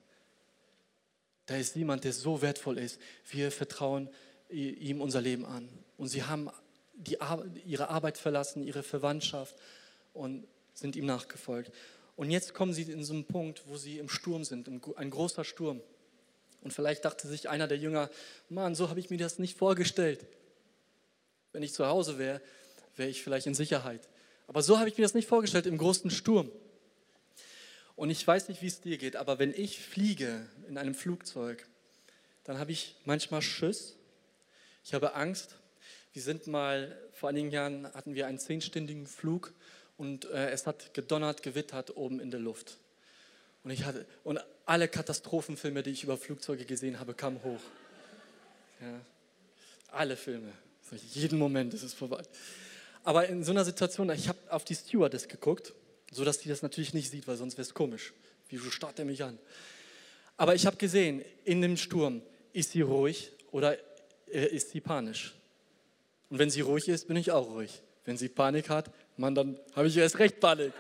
[1.47, 3.01] Da ist jemand, der so wertvoll ist.
[3.31, 4.09] Wir vertrauen
[4.49, 5.69] ihm unser Leben an.
[5.97, 6.51] Und sie haben
[6.95, 7.19] die,
[7.65, 9.57] ihre Arbeit verlassen, ihre Verwandtschaft
[10.13, 11.73] und sind ihm nachgefolgt.
[12.17, 15.45] Und jetzt kommen sie in so einen Punkt, wo sie im Sturm sind, ein großer
[15.45, 15.81] Sturm.
[16.61, 18.11] Und vielleicht dachte sich einer der Jünger,
[18.49, 20.25] Mann, so habe ich mir das nicht vorgestellt.
[21.53, 22.41] Wenn ich zu Hause wäre,
[22.97, 24.09] wäre ich vielleicht in Sicherheit.
[24.47, 26.51] Aber so habe ich mir das nicht vorgestellt im großen Sturm.
[27.97, 31.67] Und ich weiß nicht, wie es dir geht, aber wenn ich fliege in einem Flugzeug,
[32.45, 33.97] dann habe ich manchmal Schiss.
[34.85, 35.57] Ich habe Angst.
[36.13, 39.55] Wir sind mal, vor einigen Jahren hatten wir einen zehnstündigen Flug
[39.97, 42.79] und äh, es hat gedonnert, gewittert oben in der Luft.
[43.65, 47.61] Und, ich hatte, und alle Katastrophenfilme, die ich über Flugzeuge gesehen habe, kamen hoch.
[48.81, 49.01] Ja,
[49.93, 50.53] alle Filme.
[51.13, 52.23] Jeden Moment ist es vorbei.
[53.05, 55.73] Aber in so einer Situation, ich habe auf die Stewardess geguckt,
[56.13, 58.13] sodass die das natürlich nicht sieht, weil sonst wäre es komisch.
[58.49, 59.39] Wieso starrt er mich an?
[60.37, 62.23] Aber ich habe gesehen, in dem Sturm,
[62.53, 63.79] ist sie ruhig oder
[64.29, 65.35] äh, ist sie panisch?
[66.31, 67.83] Und wenn sie ruhig ist, bin ich auch ruhig.
[68.05, 70.73] Wenn sie Panik hat, Mann, dann habe ich erst recht Panik.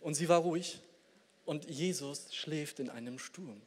[0.00, 0.78] Und sie war ruhig
[1.44, 3.60] und Jesus schläft in einem Sturm.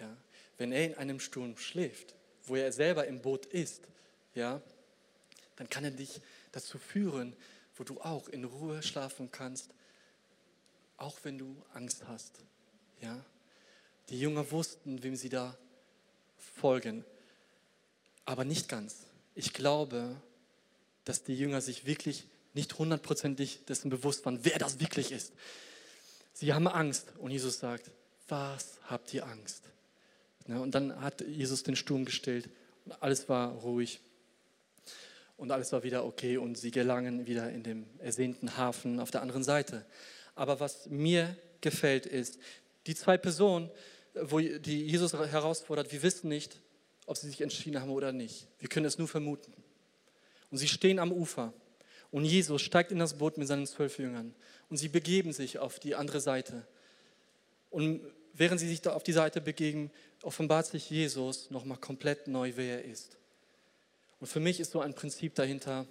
[0.00, 0.16] Ja?
[0.58, 3.82] Wenn er in einem Sturm schläft, wo er selber im Boot ist,
[4.34, 4.60] ja,
[5.56, 6.20] dann kann er dich
[6.52, 7.34] dazu führen,
[7.80, 9.70] wo du auch in Ruhe schlafen kannst,
[10.98, 12.40] auch wenn du Angst hast.
[13.00, 13.24] Ja?
[14.10, 15.56] Die Jünger wussten, wem sie da
[16.36, 17.06] folgen,
[18.26, 19.06] aber nicht ganz.
[19.34, 20.20] Ich glaube,
[21.06, 25.32] dass die Jünger sich wirklich nicht hundertprozentig dessen bewusst waren, wer das wirklich ist.
[26.34, 27.14] Sie haben Angst.
[27.16, 27.90] Und Jesus sagt,
[28.28, 29.62] was habt ihr Angst?
[30.48, 32.50] Ne, und dann hat Jesus den Sturm gestillt
[32.84, 34.00] und alles war ruhig.
[35.40, 39.22] Und alles war wieder okay und sie gelangen wieder in dem ersehnten Hafen auf der
[39.22, 39.86] anderen Seite.
[40.34, 42.38] Aber was mir gefällt ist,
[42.86, 43.70] die zwei Personen,
[44.12, 46.60] wo die Jesus herausfordert, wir wissen nicht,
[47.06, 48.48] ob sie sich entschieden haben oder nicht.
[48.58, 49.54] Wir können es nur vermuten.
[50.50, 51.54] Und sie stehen am Ufer.
[52.10, 54.34] Und Jesus steigt in das Boot mit seinen zwölf Jüngern
[54.68, 56.66] und sie begeben sich auf die andere Seite.
[57.70, 58.02] Und
[58.34, 59.90] während sie sich da auf die Seite begeben,
[60.22, 63.16] offenbart sich Jesus nochmal komplett neu, wer er ist.
[64.20, 65.86] Und für mich ist so ein Prinzip dahinter,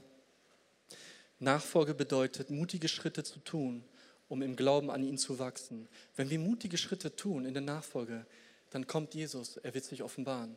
[1.39, 3.84] Nachfolge bedeutet, mutige Schritte zu tun,
[4.28, 5.88] um im Glauben an ihn zu wachsen.
[6.15, 8.26] Wenn wir mutige Schritte tun in der Nachfolge,
[8.70, 10.56] dann kommt Jesus, er wird sich offenbaren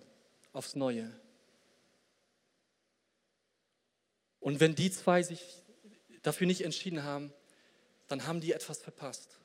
[0.53, 1.11] aufs Neue.
[4.41, 5.41] Und wenn die zwei sich
[6.23, 7.33] dafür nicht entschieden haben,
[8.09, 9.39] dann haben die etwas verpasst.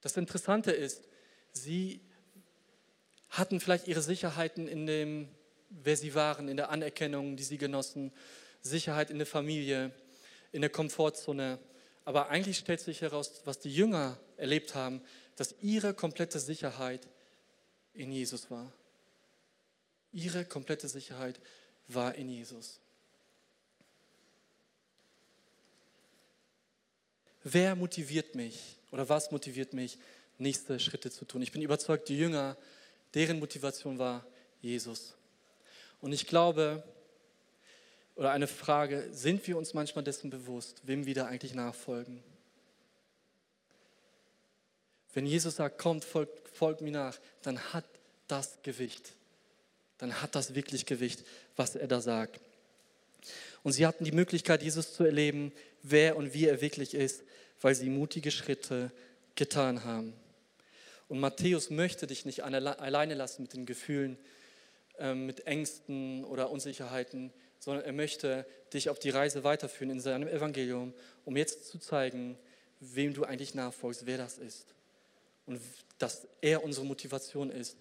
[0.00, 1.08] Das Interessante ist,
[1.52, 2.00] sie
[3.30, 5.28] hatten vielleicht ihre Sicherheiten in dem,
[5.70, 8.12] wer sie waren, in der Anerkennung, die sie genossen,
[8.62, 9.92] Sicherheit in der Familie,
[10.52, 11.58] in der Komfortzone.
[12.04, 15.02] Aber eigentlich stellt sich heraus, was die Jünger erlebt haben,
[15.36, 17.06] dass ihre komplette Sicherheit
[17.92, 18.72] in Jesus war.
[20.12, 21.40] Ihre komplette Sicherheit
[21.86, 22.80] war in Jesus.
[27.44, 29.98] Wer motiviert mich oder was motiviert mich,
[30.38, 31.42] nächste Schritte zu tun?
[31.42, 32.56] Ich bin überzeugt, die Jünger,
[33.14, 34.26] deren Motivation war
[34.60, 35.17] Jesus.
[36.00, 36.82] Und ich glaube,
[38.14, 42.22] oder eine Frage, sind wir uns manchmal dessen bewusst, wem wir da eigentlich nachfolgen?
[45.14, 47.84] Wenn Jesus sagt, kommt, folgt, folgt mir nach, dann hat
[48.26, 49.14] das Gewicht.
[49.98, 51.24] Dann hat das wirklich Gewicht,
[51.56, 52.40] was er da sagt.
[53.62, 57.22] Und sie hatten die Möglichkeit, Jesus zu erleben, wer und wie er wirklich ist,
[57.60, 58.92] weil sie mutige Schritte
[59.34, 60.12] getan haben.
[61.08, 64.18] Und Matthäus möchte dich nicht alleine lassen mit den Gefühlen,
[65.14, 70.94] mit Ängsten oder Unsicherheiten, sondern er möchte dich auf die Reise weiterführen in seinem Evangelium,
[71.24, 72.38] um jetzt zu zeigen,
[72.80, 74.66] wem du eigentlich nachfolgst, wer das ist.
[75.46, 75.60] Und
[75.98, 77.76] dass er unsere Motivation ist,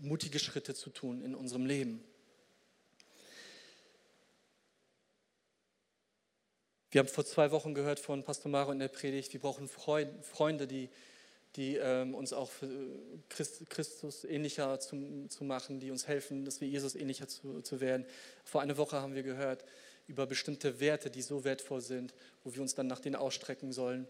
[0.00, 2.04] mutige Schritte zu tun in unserem Leben.
[6.92, 10.66] Wir haben vor zwei Wochen gehört von Pastor Maro in der Predigt, wir brauchen Freunde,
[10.66, 10.88] die,
[11.56, 12.50] die ähm, uns auch
[13.28, 17.80] Christ, Christus ähnlicher zu, zu, machen, die uns helfen, dass wir Jesus ähnlicher zu, zu
[17.80, 18.06] werden.
[18.44, 19.64] Vor einer Woche haben wir gehört
[20.06, 24.06] über bestimmte Werte, die so wertvoll sind, wo wir uns dann nach denen ausstrecken sollen,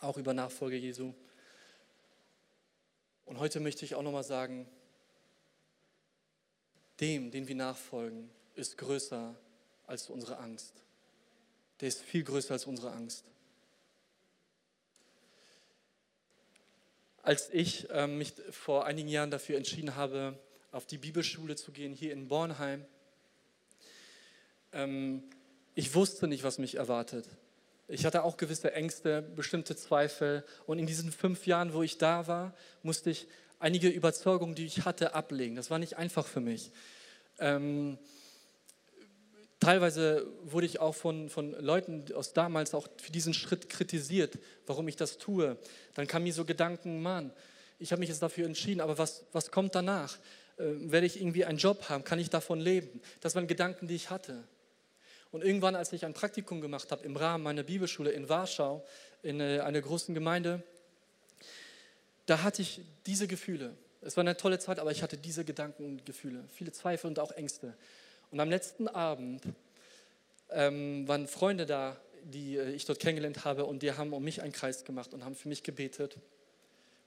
[0.00, 1.14] auch über Nachfolge Jesu.
[3.24, 4.66] Und heute möchte ich auch nochmal sagen,
[7.00, 9.34] dem, den wir nachfolgen, ist größer
[9.86, 10.74] als unsere Angst
[11.80, 13.24] der ist viel größer als unsere Angst.
[17.26, 20.38] Als ich äh, mich vor einigen Jahren dafür entschieden habe,
[20.70, 22.84] auf die Bibelschule zu gehen, hier in Bornheim,
[24.72, 25.24] ähm,
[25.74, 27.26] ich wusste nicht, was mich erwartet.
[27.88, 30.44] Ich hatte auch gewisse Ängste, bestimmte Zweifel.
[30.66, 33.26] Und in diesen fünf Jahren, wo ich da war, musste ich
[33.58, 35.56] einige Überzeugungen, die ich hatte, ablegen.
[35.56, 36.70] Das war nicht einfach für mich.
[37.40, 37.98] Ähm,
[39.60, 44.86] Teilweise wurde ich auch von, von Leuten aus damals auch für diesen Schritt kritisiert, warum
[44.88, 45.56] ich das tue.
[45.94, 47.32] Dann kamen mir so Gedanken, Mann,
[47.78, 50.18] ich habe mich jetzt dafür entschieden, aber was, was kommt danach?
[50.58, 52.04] Äh, werde ich irgendwie einen Job haben?
[52.04, 53.00] Kann ich davon leben?
[53.20, 54.44] Das waren Gedanken, die ich hatte.
[55.32, 58.86] Und irgendwann, als ich ein Praktikum gemacht habe im Rahmen meiner Bibelschule in Warschau,
[59.22, 60.62] in äh, einer großen Gemeinde,
[62.26, 63.74] da hatte ich diese Gefühle.
[64.02, 67.18] Es war eine tolle Zeit, aber ich hatte diese Gedanken und Gefühle, viele Zweifel und
[67.18, 67.74] auch Ängste.
[68.30, 69.42] Und am letzten Abend
[70.50, 74.42] ähm, waren Freunde da, die äh, ich dort kennengelernt habe und die haben um mich
[74.42, 76.18] einen Kreis gemacht und haben für mich gebetet.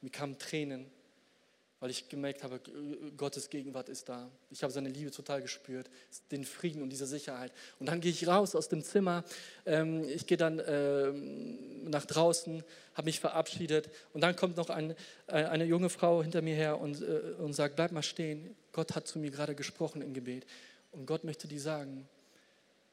[0.02, 0.86] Mir kamen Tränen,
[1.82, 2.60] weil ich gemerkt habe,
[3.18, 4.30] Gottes Gegenwart ist da.
[4.50, 5.90] Ich habe seine Liebe total gespürt,
[6.32, 7.52] den Frieden und diese Sicherheit.
[7.80, 9.24] Und dann gehe ich raus aus dem Zimmer,
[9.66, 14.92] ähm, ich gehe dann ähm, nach draußen, habe mich verabschiedet und dann kommt noch ein,
[15.28, 18.96] äh, eine junge Frau hinter mir her und, äh, und sagt, bleib mal stehen, Gott
[18.96, 20.46] hat zu mir gerade gesprochen im Gebet.
[20.92, 22.08] Und Gott möchte dir sagen,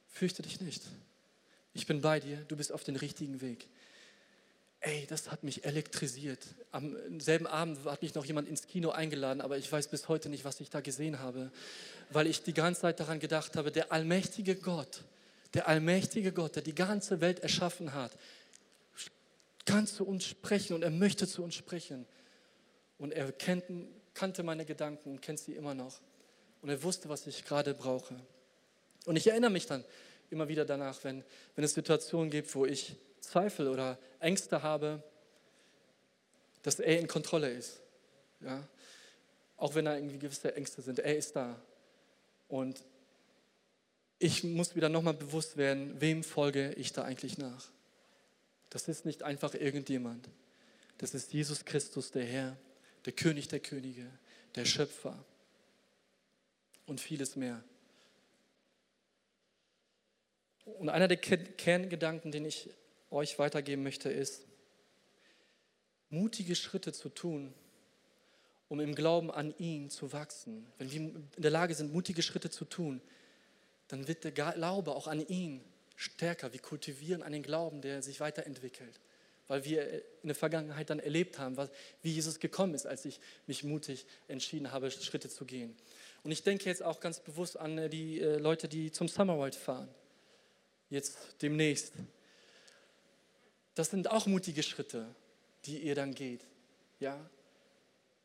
[0.08, 0.82] fürchte dich nicht.
[1.72, 3.68] Ich bin bei dir, du bist auf dem richtigen Weg.
[4.80, 6.46] Ey, das hat mich elektrisiert.
[6.70, 10.28] Am selben Abend hat mich noch jemand ins Kino eingeladen, aber ich weiß bis heute
[10.28, 11.50] nicht, was ich da gesehen habe,
[12.10, 15.02] weil ich die ganze Zeit daran gedacht habe, der allmächtige Gott,
[15.54, 18.16] der allmächtige Gott, der die ganze Welt erschaffen hat,
[19.64, 22.06] kann zu uns sprechen und er möchte zu uns sprechen.
[22.98, 23.64] Und er kennt,
[24.14, 26.00] kannte meine Gedanken und kennt sie immer noch.
[26.66, 28.16] Und er wusste, was ich gerade brauche.
[29.04, 29.84] Und ich erinnere mich dann
[30.30, 31.22] immer wieder danach, wenn,
[31.54, 35.00] wenn es Situationen gibt, wo ich Zweifel oder Ängste habe,
[36.64, 37.78] dass er in Kontrolle ist.
[38.40, 38.66] Ja?
[39.56, 41.54] Auch wenn da irgendwie gewisse Ängste sind, er ist da.
[42.48, 42.82] Und
[44.18, 47.70] ich muss wieder nochmal bewusst werden, wem folge ich da eigentlich nach.
[48.70, 50.28] Das ist nicht einfach irgendjemand.
[50.98, 52.56] Das ist Jesus Christus, der Herr,
[53.04, 54.10] der König der Könige,
[54.56, 55.24] der Schöpfer
[56.86, 57.62] und vieles mehr.
[60.64, 62.70] Und einer der Kerngedanken, den ich
[63.10, 64.44] euch weitergeben möchte, ist,
[66.10, 67.54] mutige Schritte zu tun,
[68.68, 70.66] um im Glauben an ihn zu wachsen.
[70.78, 73.00] Wenn wir in der Lage sind, mutige Schritte zu tun,
[73.88, 75.62] dann wird der Glaube auch an ihn
[75.94, 76.52] stärker.
[76.52, 79.00] Wir kultivieren einen Glauben, der sich weiterentwickelt,
[79.46, 81.56] weil wir in der Vergangenheit dann erlebt haben,
[82.02, 85.76] wie Jesus gekommen ist, als ich mich mutig entschieden habe, Schritte zu gehen.
[86.26, 89.54] Und ich denke jetzt auch ganz bewusst an äh, die äh, Leute, die zum Summerwild
[89.54, 89.88] fahren.
[90.90, 91.92] Jetzt demnächst.
[93.76, 95.06] Das sind auch mutige Schritte,
[95.66, 96.44] die ihr dann geht.
[96.98, 97.16] Ja?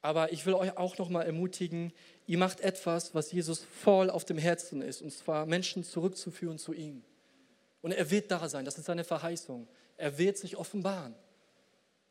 [0.02, 1.94] Aber ich will euch auch nochmal ermutigen,
[2.26, 6.74] ihr macht etwas, was Jesus voll auf dem Herzen ist, und zwar Menschen zurückzuführen zu
[6.74, 7.04] ihm.
[7.84, 9.68] Und er wird da sein, das ist seine Verheißung.
[9.98, 11.14] Er wird sich offenbaren.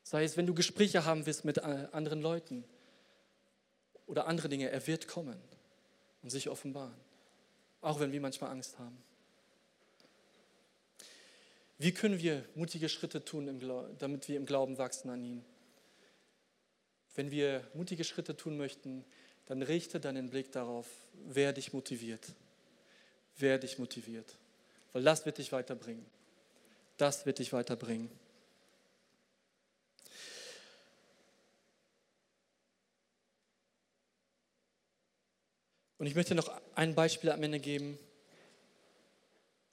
[0.05, 2.63] Sei es, wenn du Gespräche haben willst mit äh, anderen Leuten
[4.07, 5.51] oder andere Dinge, er wird kommen
[6.23, 6.95] und sich offenbaren.
[7.81, 8.97] Auch wenn wir manchmal Angst haben.
[11.79, 15.45] Wie können wir mutige Schritte tun, damit wir im Glauben wachsen an ihn?
[17.15, 19.05] Wenn wir mutige Schritte tun möchten,
[19.47, 20.87] dann richte deinen Blick darauf,
[21.27, 22.35] wer dich motiviert.
[23.39, 24.37] Wer dich motiviert.
[24.93, 26.05] Weil das wird dich weiterbringen.
[26.99, 28.11] Das wird dich weiterbringen.
[36.01, 37.99] Und ich möchte noch ein Beispiel am Ende geben,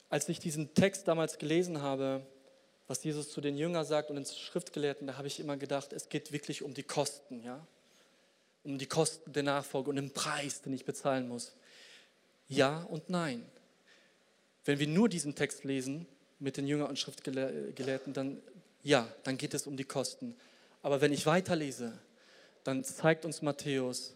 [0.10, 2.22] als ich diesen Text damals gelesen habe,
[2.90, 6.10] was Jesus zu den Jüngern sagt und den Schriftgelehrten, da habe ich immer gedacht, es
[6.10, 7.66] geht wirklich um die Kosten, ja?
[8.66, 11.54] Um die Kosten der Nachfolge und den Preis, den ich bezahlen muss.
[12.50, 13.46] Ja und nein.
[14.66, 16.06] Wenn wir nur diesen Text lesen
[16.40, 18.42] mit den Jüngern und Schriftgelehrten, dann
[18.84, 20.36] ja, dann geht es um die Kosten.
[20.82, 21.98] Aber wenn ich weiterlese,
[22.66, 24.14] dann zeigt uns Matthäus,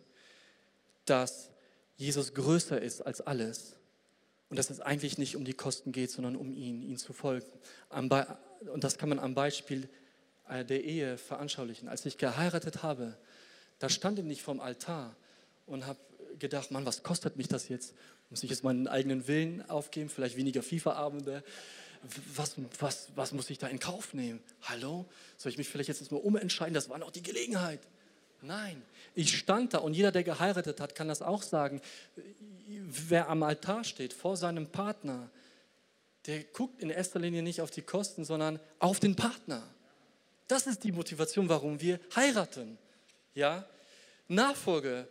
[1.06, 1.51] dass
[2.02, 3.76] Jesus größer ist als alles
[4.50, 7.46] und dass es eigentlich nicht um die Kosten geht, sondern um ihn, ihn zu folgen.
[7.92, 9.88] Und das kann man am Beispiel
[10.50, 11.88] äh, der Ehe veranschaulichen.
[11.88, 13.18] Als ich geheiratet habe,
[13.78, 15.16] da stand ich nicht vom Altar
[15.68, 16.00] und habe
[16.40, 17.94] gedacht, Mann, was kostet mich das jetzt?
[18.32, 21.44] Muss ich jetzt meinen eigenen Willen aufgeben, vielleicht weniger FIFA-Abende?
[22.34, 24.42] Was, was, was muss ich da in Kauf nehmen?
[24.64, 25.06] Hallo?
[25.38, 26.74] Soll ich mich vielleicht jetzt mal umentscheiden?
[26.74, 27.80] Das war noch die Gelegenheit.
[28.41, 28.82] Nein,
[29.13, 31.82] ich stand da und jeder, der geheiratet hat, kann das auch sagen
[32.88, 35.30] wer am Altar steht vor seinem Partner,
[36.25, 39.63] der guckt in erster Linie nicht auf die Kosten, sondern auf den Partner.
[40.47, 42.77] Das ist die Motivation, warum wir heiraten.
[43.34, 43.65] Ja?
[44.27, 45.08] Nachfolge,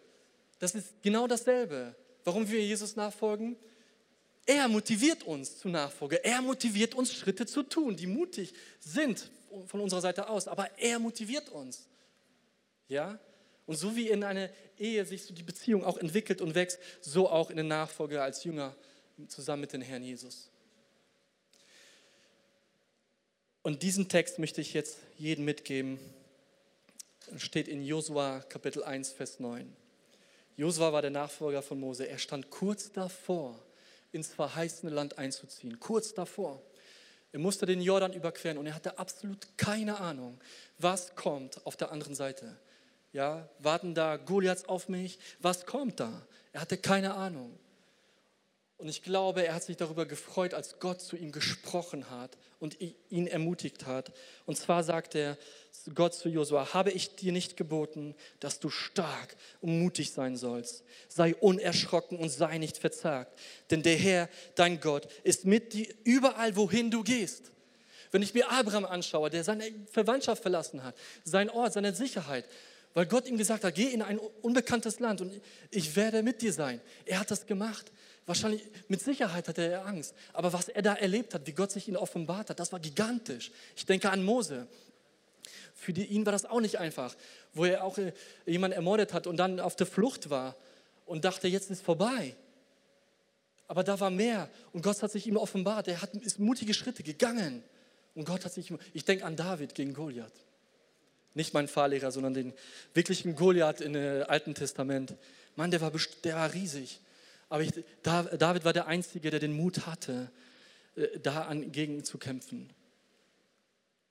[0.59, 1.95] das ist genau dasselbe.
[2.25, 3.57] Warum wir Jesus nachfolgen?
[4.47, 6.23] Er motiviert uns zu Nachfolge.
[6.25, 9.31] Er motiviert uns, Schritte zu tun, die mutig sind
[9.67, 10.47] von unserer Seite aus.
[10.47, 11.87] Aber er motiviert uns.
[12.91, 13.19] Ja?
[13.67, 17.31] Und so wie in einer Ehe sich so die Beziehung auch entwickelt und wächst, so
[17.31, 18.75] auch in der Nachfolge als Jünger
[19.29, 20.51] zusammen mit dem Herrn Jesus.
[23.63, 26.01] Und diesen Text möchte ich jetzt jedem mitgeben.
[27.37, 29.71] Steht in Josua Kapitel 1, Vers 9.
[30.57, 32.09] Josua war der Nachfolger von Mose.
[32.09, 33.63] Er stand kurz davor,
[34.11, 35.79] ins verheißene Land einzuziehen.
[35.79, 36.61] Kurz davor.
[37.33, 40.41] Er musste den Jordan überqueren und er hatte absolut keine Ahnung,
[40.79, 42.59] was kommt auf der anderen Seite.
[43.13, 45.19] Ja, warten da Goliaths auf mich?
[45.41, 46.27] Was kommt da?
[46.53, 47.59] Er hatte keine Ahnung.
[48.81, 52.79] Und ich glaube, er hat sich darüber gefreut, als Gott zu ihm gesprochen hat und
[53.11, 54.11] ihn ermutigt hat.
[54.47, 55.37] Und zwar sagt er
[55.95, 60.83] Gott zu Josua, habe ich dir nicht geboten, dass du stark und mutig sein sollst.
[61.09, 63.39] Sei unerschrocken und sei nicht verzagt.
[63.71, 67.53] Denn der Herr, dein Gott, ist mit dir überall, wohin du gehst.
[68.13, 72.47] Wenn ich mir Abraham anschaue, der seine Verwandtschaft verlassen hat, sein Ort, seine Sicherheit,
[72.95, 76.53] weil Gott ihm gesagt hat, geh in ein unbekanntes Land und ich werde mit dir
[76.53, 76.81] sein.
[77.05, 77.93] Er hat das gemacht.
[78.27, 80.15] Wahrscheinlich, mit Sicherheit hatte er Angst.
[80.33, 83.53] Aber was er da erlebt hat, wie Gott sich ihn offenbart hat, das war gigantisch.
[83.77, 84.67] Ich denke an Mose.
[85.75, 87.17] Für ihn war das auch nicht einfach,
[87.55, 88.13] wo er auch äh,
[88.45, 90.57] jemanden ermordet hat und dann auf der Flucht war
[91.07, 92.35] und dachte, jetzt ist vorbei.
[93.67, 95.89] Aber da war mehr und Gott hat sich ihm offenbart.
[95.89, 97.63] Er hat, ist mutige Schritte gegangen.
[98.15, 100.33] Und Gott hat sich, ich denke an David gegen Goliath.
[101.35, 102.53] Nicht mein Fahrlehrer, sondern den
[102.95, 105.15] wirklichen Goliath im Alten Testament.
[105.57, 105.93] Mann, der war,
[106.25, 107.01] der war riesig.
[107.49, 110.31] Aber ich, David war der Einzige, der den Mut hatte,
[110.97, 112.71] äh, da gegen zu kämpfen.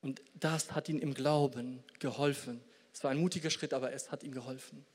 [0.02, 2.62] Und das hat ihm im Glauben geholfen.
[2.94, 4.86] Es war ein mutiger Schritt, aber es hat ihm geholfen.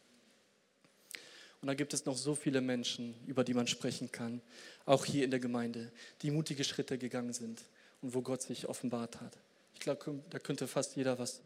[1.61, 4.43] Und da gibt es noch so viele Menschen, über die man sprechen kann,
[4.85, 7.63] auch hier in der Gemeinde, die mutige Schritte gegangen sind
[8.03, 9.39] und wo Gott sich offenbart hat.
[9.73, 11.41] Ich glaube, da könnte fast jeder was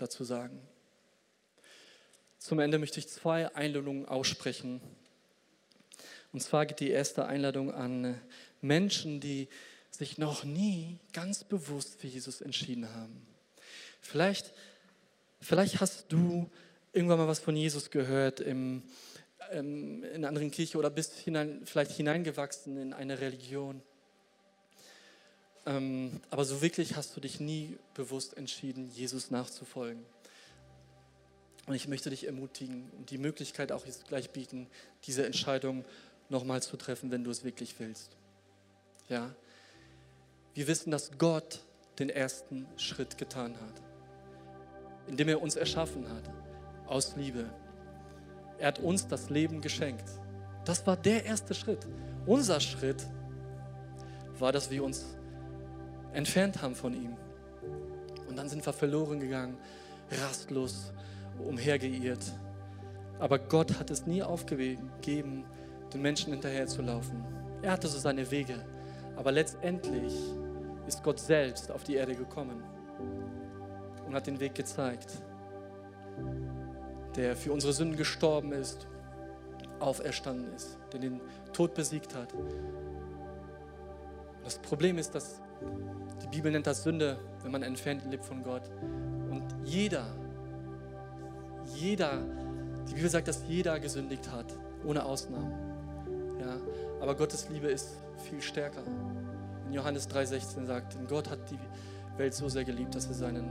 [0.00, 0.60] dazu sagen.
[2.38, 4.80] Zum Ende möchte ich zwei Einladungen aussprechen.
[6.32, 8.20] Und zwar geht die erste Einladung an
[8.60, 9.48] Menschen, die
[9.90, 13.26] sich noch nie ganz bewusst für Jesus entschieden haben.
[14.00, 14.54] Vielleicht,
[15.40, 16.50] vielleicht hast du
[16.92, 18.82] irgendwann mal was von Jesus gehört im,
[19.50, 23.82] ähm, in einer anderen Kirche oder bist hinein, vielleicht hineingewachsen in eine Religion.
[25.66, 30.04] Ähm, aber so wirklich hast du dich nie bewusst entschieden, Jesus nachzufolgen.
[31.66, 34.66] Und ich möchte dich ermutigen und die Möglichkeit auch jetzt gleich bieten,
[35.04, 35.84] diese Entscheidung
[36.28, 38.16] nochmal zu treffen, wenn du es wirklich willst.
[39.08, 39.34] Ja?
[40.54, 41.60] Wir wissen, dass Gott
[41.98, 43.82] den ersten Schritt getan hat,
[45.06, 46.30] indem er uns erschaffen hat,
[46.86, 47.50] aus Liebe.
[48.58, 50.08] Er hat uns das Leben geschenkt.
[50.64, 51.86] Das war der erste Schritt.
[52.26, 53.06] Unser Schritt
[54.38, 55.04] war, dass wir uns
[56.12, 57.16] entfernt haben von ihm.
[58.28, 59.56] Und dann sind wir verloren gegangen,
[60.22, 60.92] rastlos
[61.38, 62.32] umhergeirrt.
[63.18, 65.44] Aber Gott hat es nie aufgegeben,
[65.92, 67.24] den Menschen hinterher zu laufen.
[67.62, 68.64] Er hatte so seine Wege.
[69.16, 70.14] Aber letztendlich
[70.86, 72.62] ist Gott selbst auf die Erde gekommen
[74.06, 75.22] und hat den Weg gezeigt,
[77.16, 78.88] der für unsere Sünden gestorben ist,
[79.78, 81.20] auferstanden ist, der den
[81.52, 82.32] Tod besiegt hat.
[84.44, 85.42] Das Problem ist, dass
[86.22, 88.70] die Bibel nennt das Sünde, wenn man entfernt lebt von Gott.
[89.30, 90.06] Und jeder,
[91.74, 92.22] jeder,
[92.88, 94.46] die Bibel sagt, dass jeder gesündigt hat,
[94.84, 95.52] ohne Ausnahme.
[96.40, 96.56] Ja,
[97.00, 97.96] aber Gottes Liebe ist
[98.28, 98.82] viel stärker.
[99.66, 101.58] in Johannes 3,16 sagt, Gott hat die
[102.18, 103.50] Welt so sehr geliebt, dass er seinen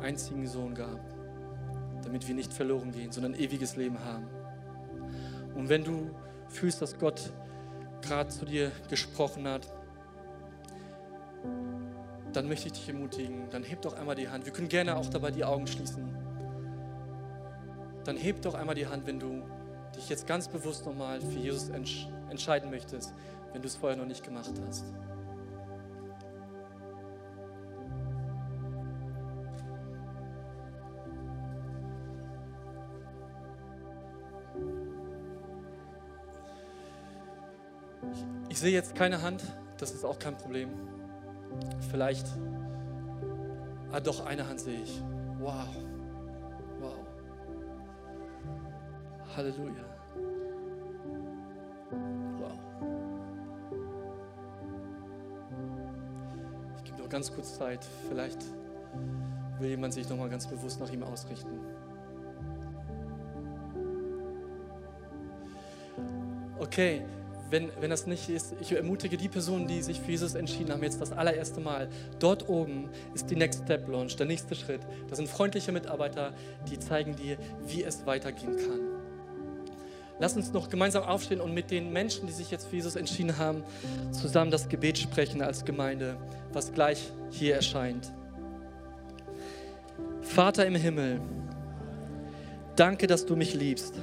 [0.00, 1.00] einzigen Sohn gab,
[2.02, 4.26] damit wir nicht verloren gehen, sondern ewiges Leben haben.
[5.54, 6.10] Und wenn du
[6.48, 7.30] fühlst, dass Gott
[8.02, 9.66] gerade zu dir gesprochen hat,
[12.32, 14.46] dann möchte ich dich ermutigen, dann heb doch einmal die Hand.
[14.46, 16.14] Wir können gerne auch dabei die Augen schließen.
[18.04, 19.42] Dann heb doch einmal die Hand, wenn du
[19.96, 23.14] dich jetzt ganz bewusst nochmal für Jesus entsch entscheiden möchtest,
[23.52, 24.86] wenn du es vorher noch nicht gemacht hast.
[38.10, 39.42] Ich, ich sehe jetzt keine Hand,
[39.76, 40.70] das ist auch kein Problem.
[41.90, 42.26] Vielleicht,
[43.92, 45.02] ah doch, eine Hand sehe ich.
[45.38, 45.66] Wow,
[46.80, 46.94] wow.
[49.36, 49.84] Halleluja.
[52.38, 52.58] Wow.
[56.76, 57.84] Ich gebe noch ganz kurz Zeit.
[58.08, 58.38] Vielleicht
[59.58, 61.58] will jemand sich noch mal ganz bewusst nach ihm ausrichten.
[66.58, 67.02] Okay,
[67.52, 70.82] wenn, wenn das nicht ist, ich ermutige die Personen, die sich für Jesus entschieden haben,
[70.82, 71.88] jetzt das allererste Mal.
[72.18, 74.80] Dort oben ist die Next Step Launch, der nächste Schritt.
[75.08, 76.32] Das sind freundliche Mitarbeiter,
[76.70, 77.36] die zeigen dir,
[77.66, 78.80] wie es weitergehen kann.
[80.18, 83.36] Lass uns noch gemeinsam aufstehen und mit den Menschen, die sich jetzt für Jesus entschieden
[83.38, 83.62] haben,
[84.12, 86.16] zusammen das Gebet sprechen als Gemeinde,
[86.52, 88.10] was gleich hier erscheint.
[90.22, 91.20] Vater im Himmel,
[92.76, 93.94] danke, dass du mich liebst.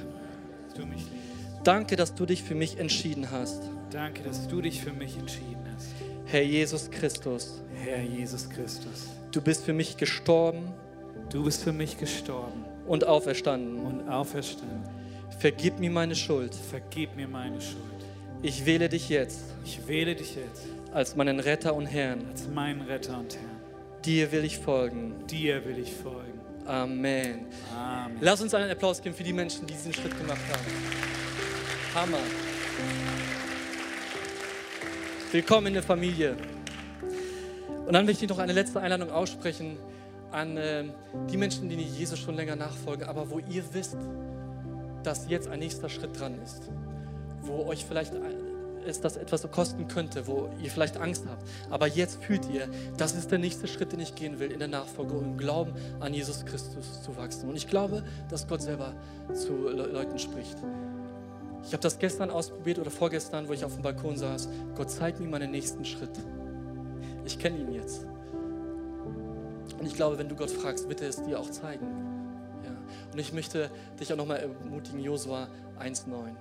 [0.76, 1.19] Du mich liebst.
[1.64, 3.62] Danke, dass du dich für mich entschieden hast.
[3.90, 5.88] Danke, dass du dich für mich entschieden hast.
[6.26, 10.72] Herr Jesus Christus, Herr Jesus Christus, du bist für mich gestorben
[11.30, 13.80] du bist für mich gestorben und auferstanden.
[13.86, 14.82] und auferstanden.
[15.38, 16.54] Vergib mir meine Schuld.
[16.54, 17.78] Vergib mir meine Schuld.
[18.42, 22.26] Ich wähle dich jetzt Ich wähle dich jetzt als meinen Retter und Herrn.
[22.30, 23.60] als meinen Retter und Herrn.
[24.04, 25.14] Dir will ich folgen.
[25.26, 26.40] Dir will ich folgen.
[26.66, 27.46] Amen.
[27.76, 28.16] Amen.
[28.20, 31.09] Lass uns einen Applaus geben für die Menschen, die diesen Schritt gemacht haben.
[31.94, 32.18] Hammer.
[35.32, 36.36] Willkommen in der Familie.
[37.84, 39.76] Und dann möchte ich noch eine letzte Einladung aussprechen
[40.30, 40.84] an äh,
[41.28, 43.96] die Menschen, die Jesus schon länger nachfolgen, aber wo ihr wisst,
[45.02, 46.70] dass jetzt ein nächster Schritt dran ist,
[47.42, 48.12] wo euch vielleicht
[48.86, 51.42] es das etwas kosten könnte, wo ihr vielleicht Angst habt.
[51.70, 54.68] Aber jetzt fühlt ihr, das ist der nächste Schritt, den ich gehen will in der
[54.68, 57.48] Nachfolge, um im Glauben an Jesus Christus zu wachsen.
[57.48, 58.94] Und ich glaube, dass Gott selber
[59.34, 60.56] zu Le Leuten spricht.
[61.64, 64.48] Ich habe das gestern ausprobiert oder vorgestern, wo ich auf dem Balkon saß.
[64.74, 66.18] Gott zeigt mir meinen nächsten Schritt.
[67.24, 68.06] Ich kenne ihn jetzt.
[69.78, 71.86] Und ich glaube, wenn du Gott fragst, er es dir auch zeigen.
[72.64, 72.70] Ja.
[73.12, 75.48] Und ich möchte dich auch nochmal ermutigen, Josua
[75.78, 76.34] 1,9.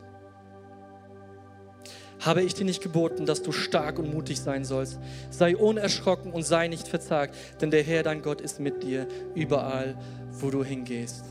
[2.20, 5.00] Habe ich dir nicht geboten, dass du stark und mutig sein sollst?
[5.30, 9.98] Sei unerschrocken und sei nicht verzagt, denn der Herr, dein Gott, ist mit dir überall,
[10.32, 11.24] wo du hingehst.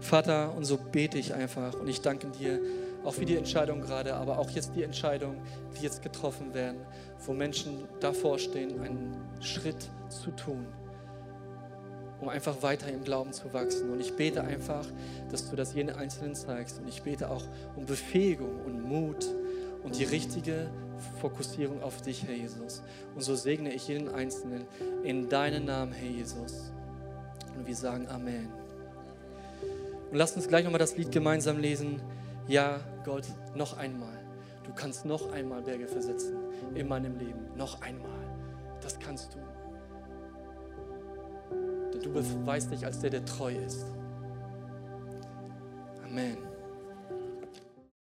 [0.00, 2.60] Vater, und so bete ich einfach und ich danke dir
[3.06, 5.36] auch für die Entscheidung gerade, aber auch jetzt die Entscheidung,
[5.76, 6.80] die jetzt getroffen werden,
[7.24, 10.66] wo Menschen davor stehen, einen Schritt zu tun,
[12.20, 13.90] um einfach weiter im Glauben zu wachsen.
[13.90, 14.84] Und ich bete einfach,
[15.30, 16.80] dass du das jeden Einzelnen zeigst.
[16.80, 17.44] Und ich bete auch
[17.76, 19.24] um Befähigung und Mut
[19.84, 20.68] und die richtige
[21.20, 22.82] Fokussierung auf dich, Herr Jesus.
[23.14, 24.66] Und so segne ich jeden Einzelnen
[25.04, 26.72] in deinen Namen, Herr Jesus.
[27.56, 28.48] Und wir sagen Amen.
[30.10, 32.00] Und lasst uns gleich nochmal das Lied gemeinsam lesen.
[32.48, 33.24] Ja, Gott,
[33.54, 34.18] noch einmal.
[34.62, 36.36] Du kannst noch einmal Berge versetzen
[36.74, 37.56] in meinem Leben.
[37.56, 38.10] Noch einmal.
[38.80, 39.38] Das kannst du.
[41.92, 43.86] Denn du beweist dich als der, der treu ist.
[46.04, 46.38] Amen.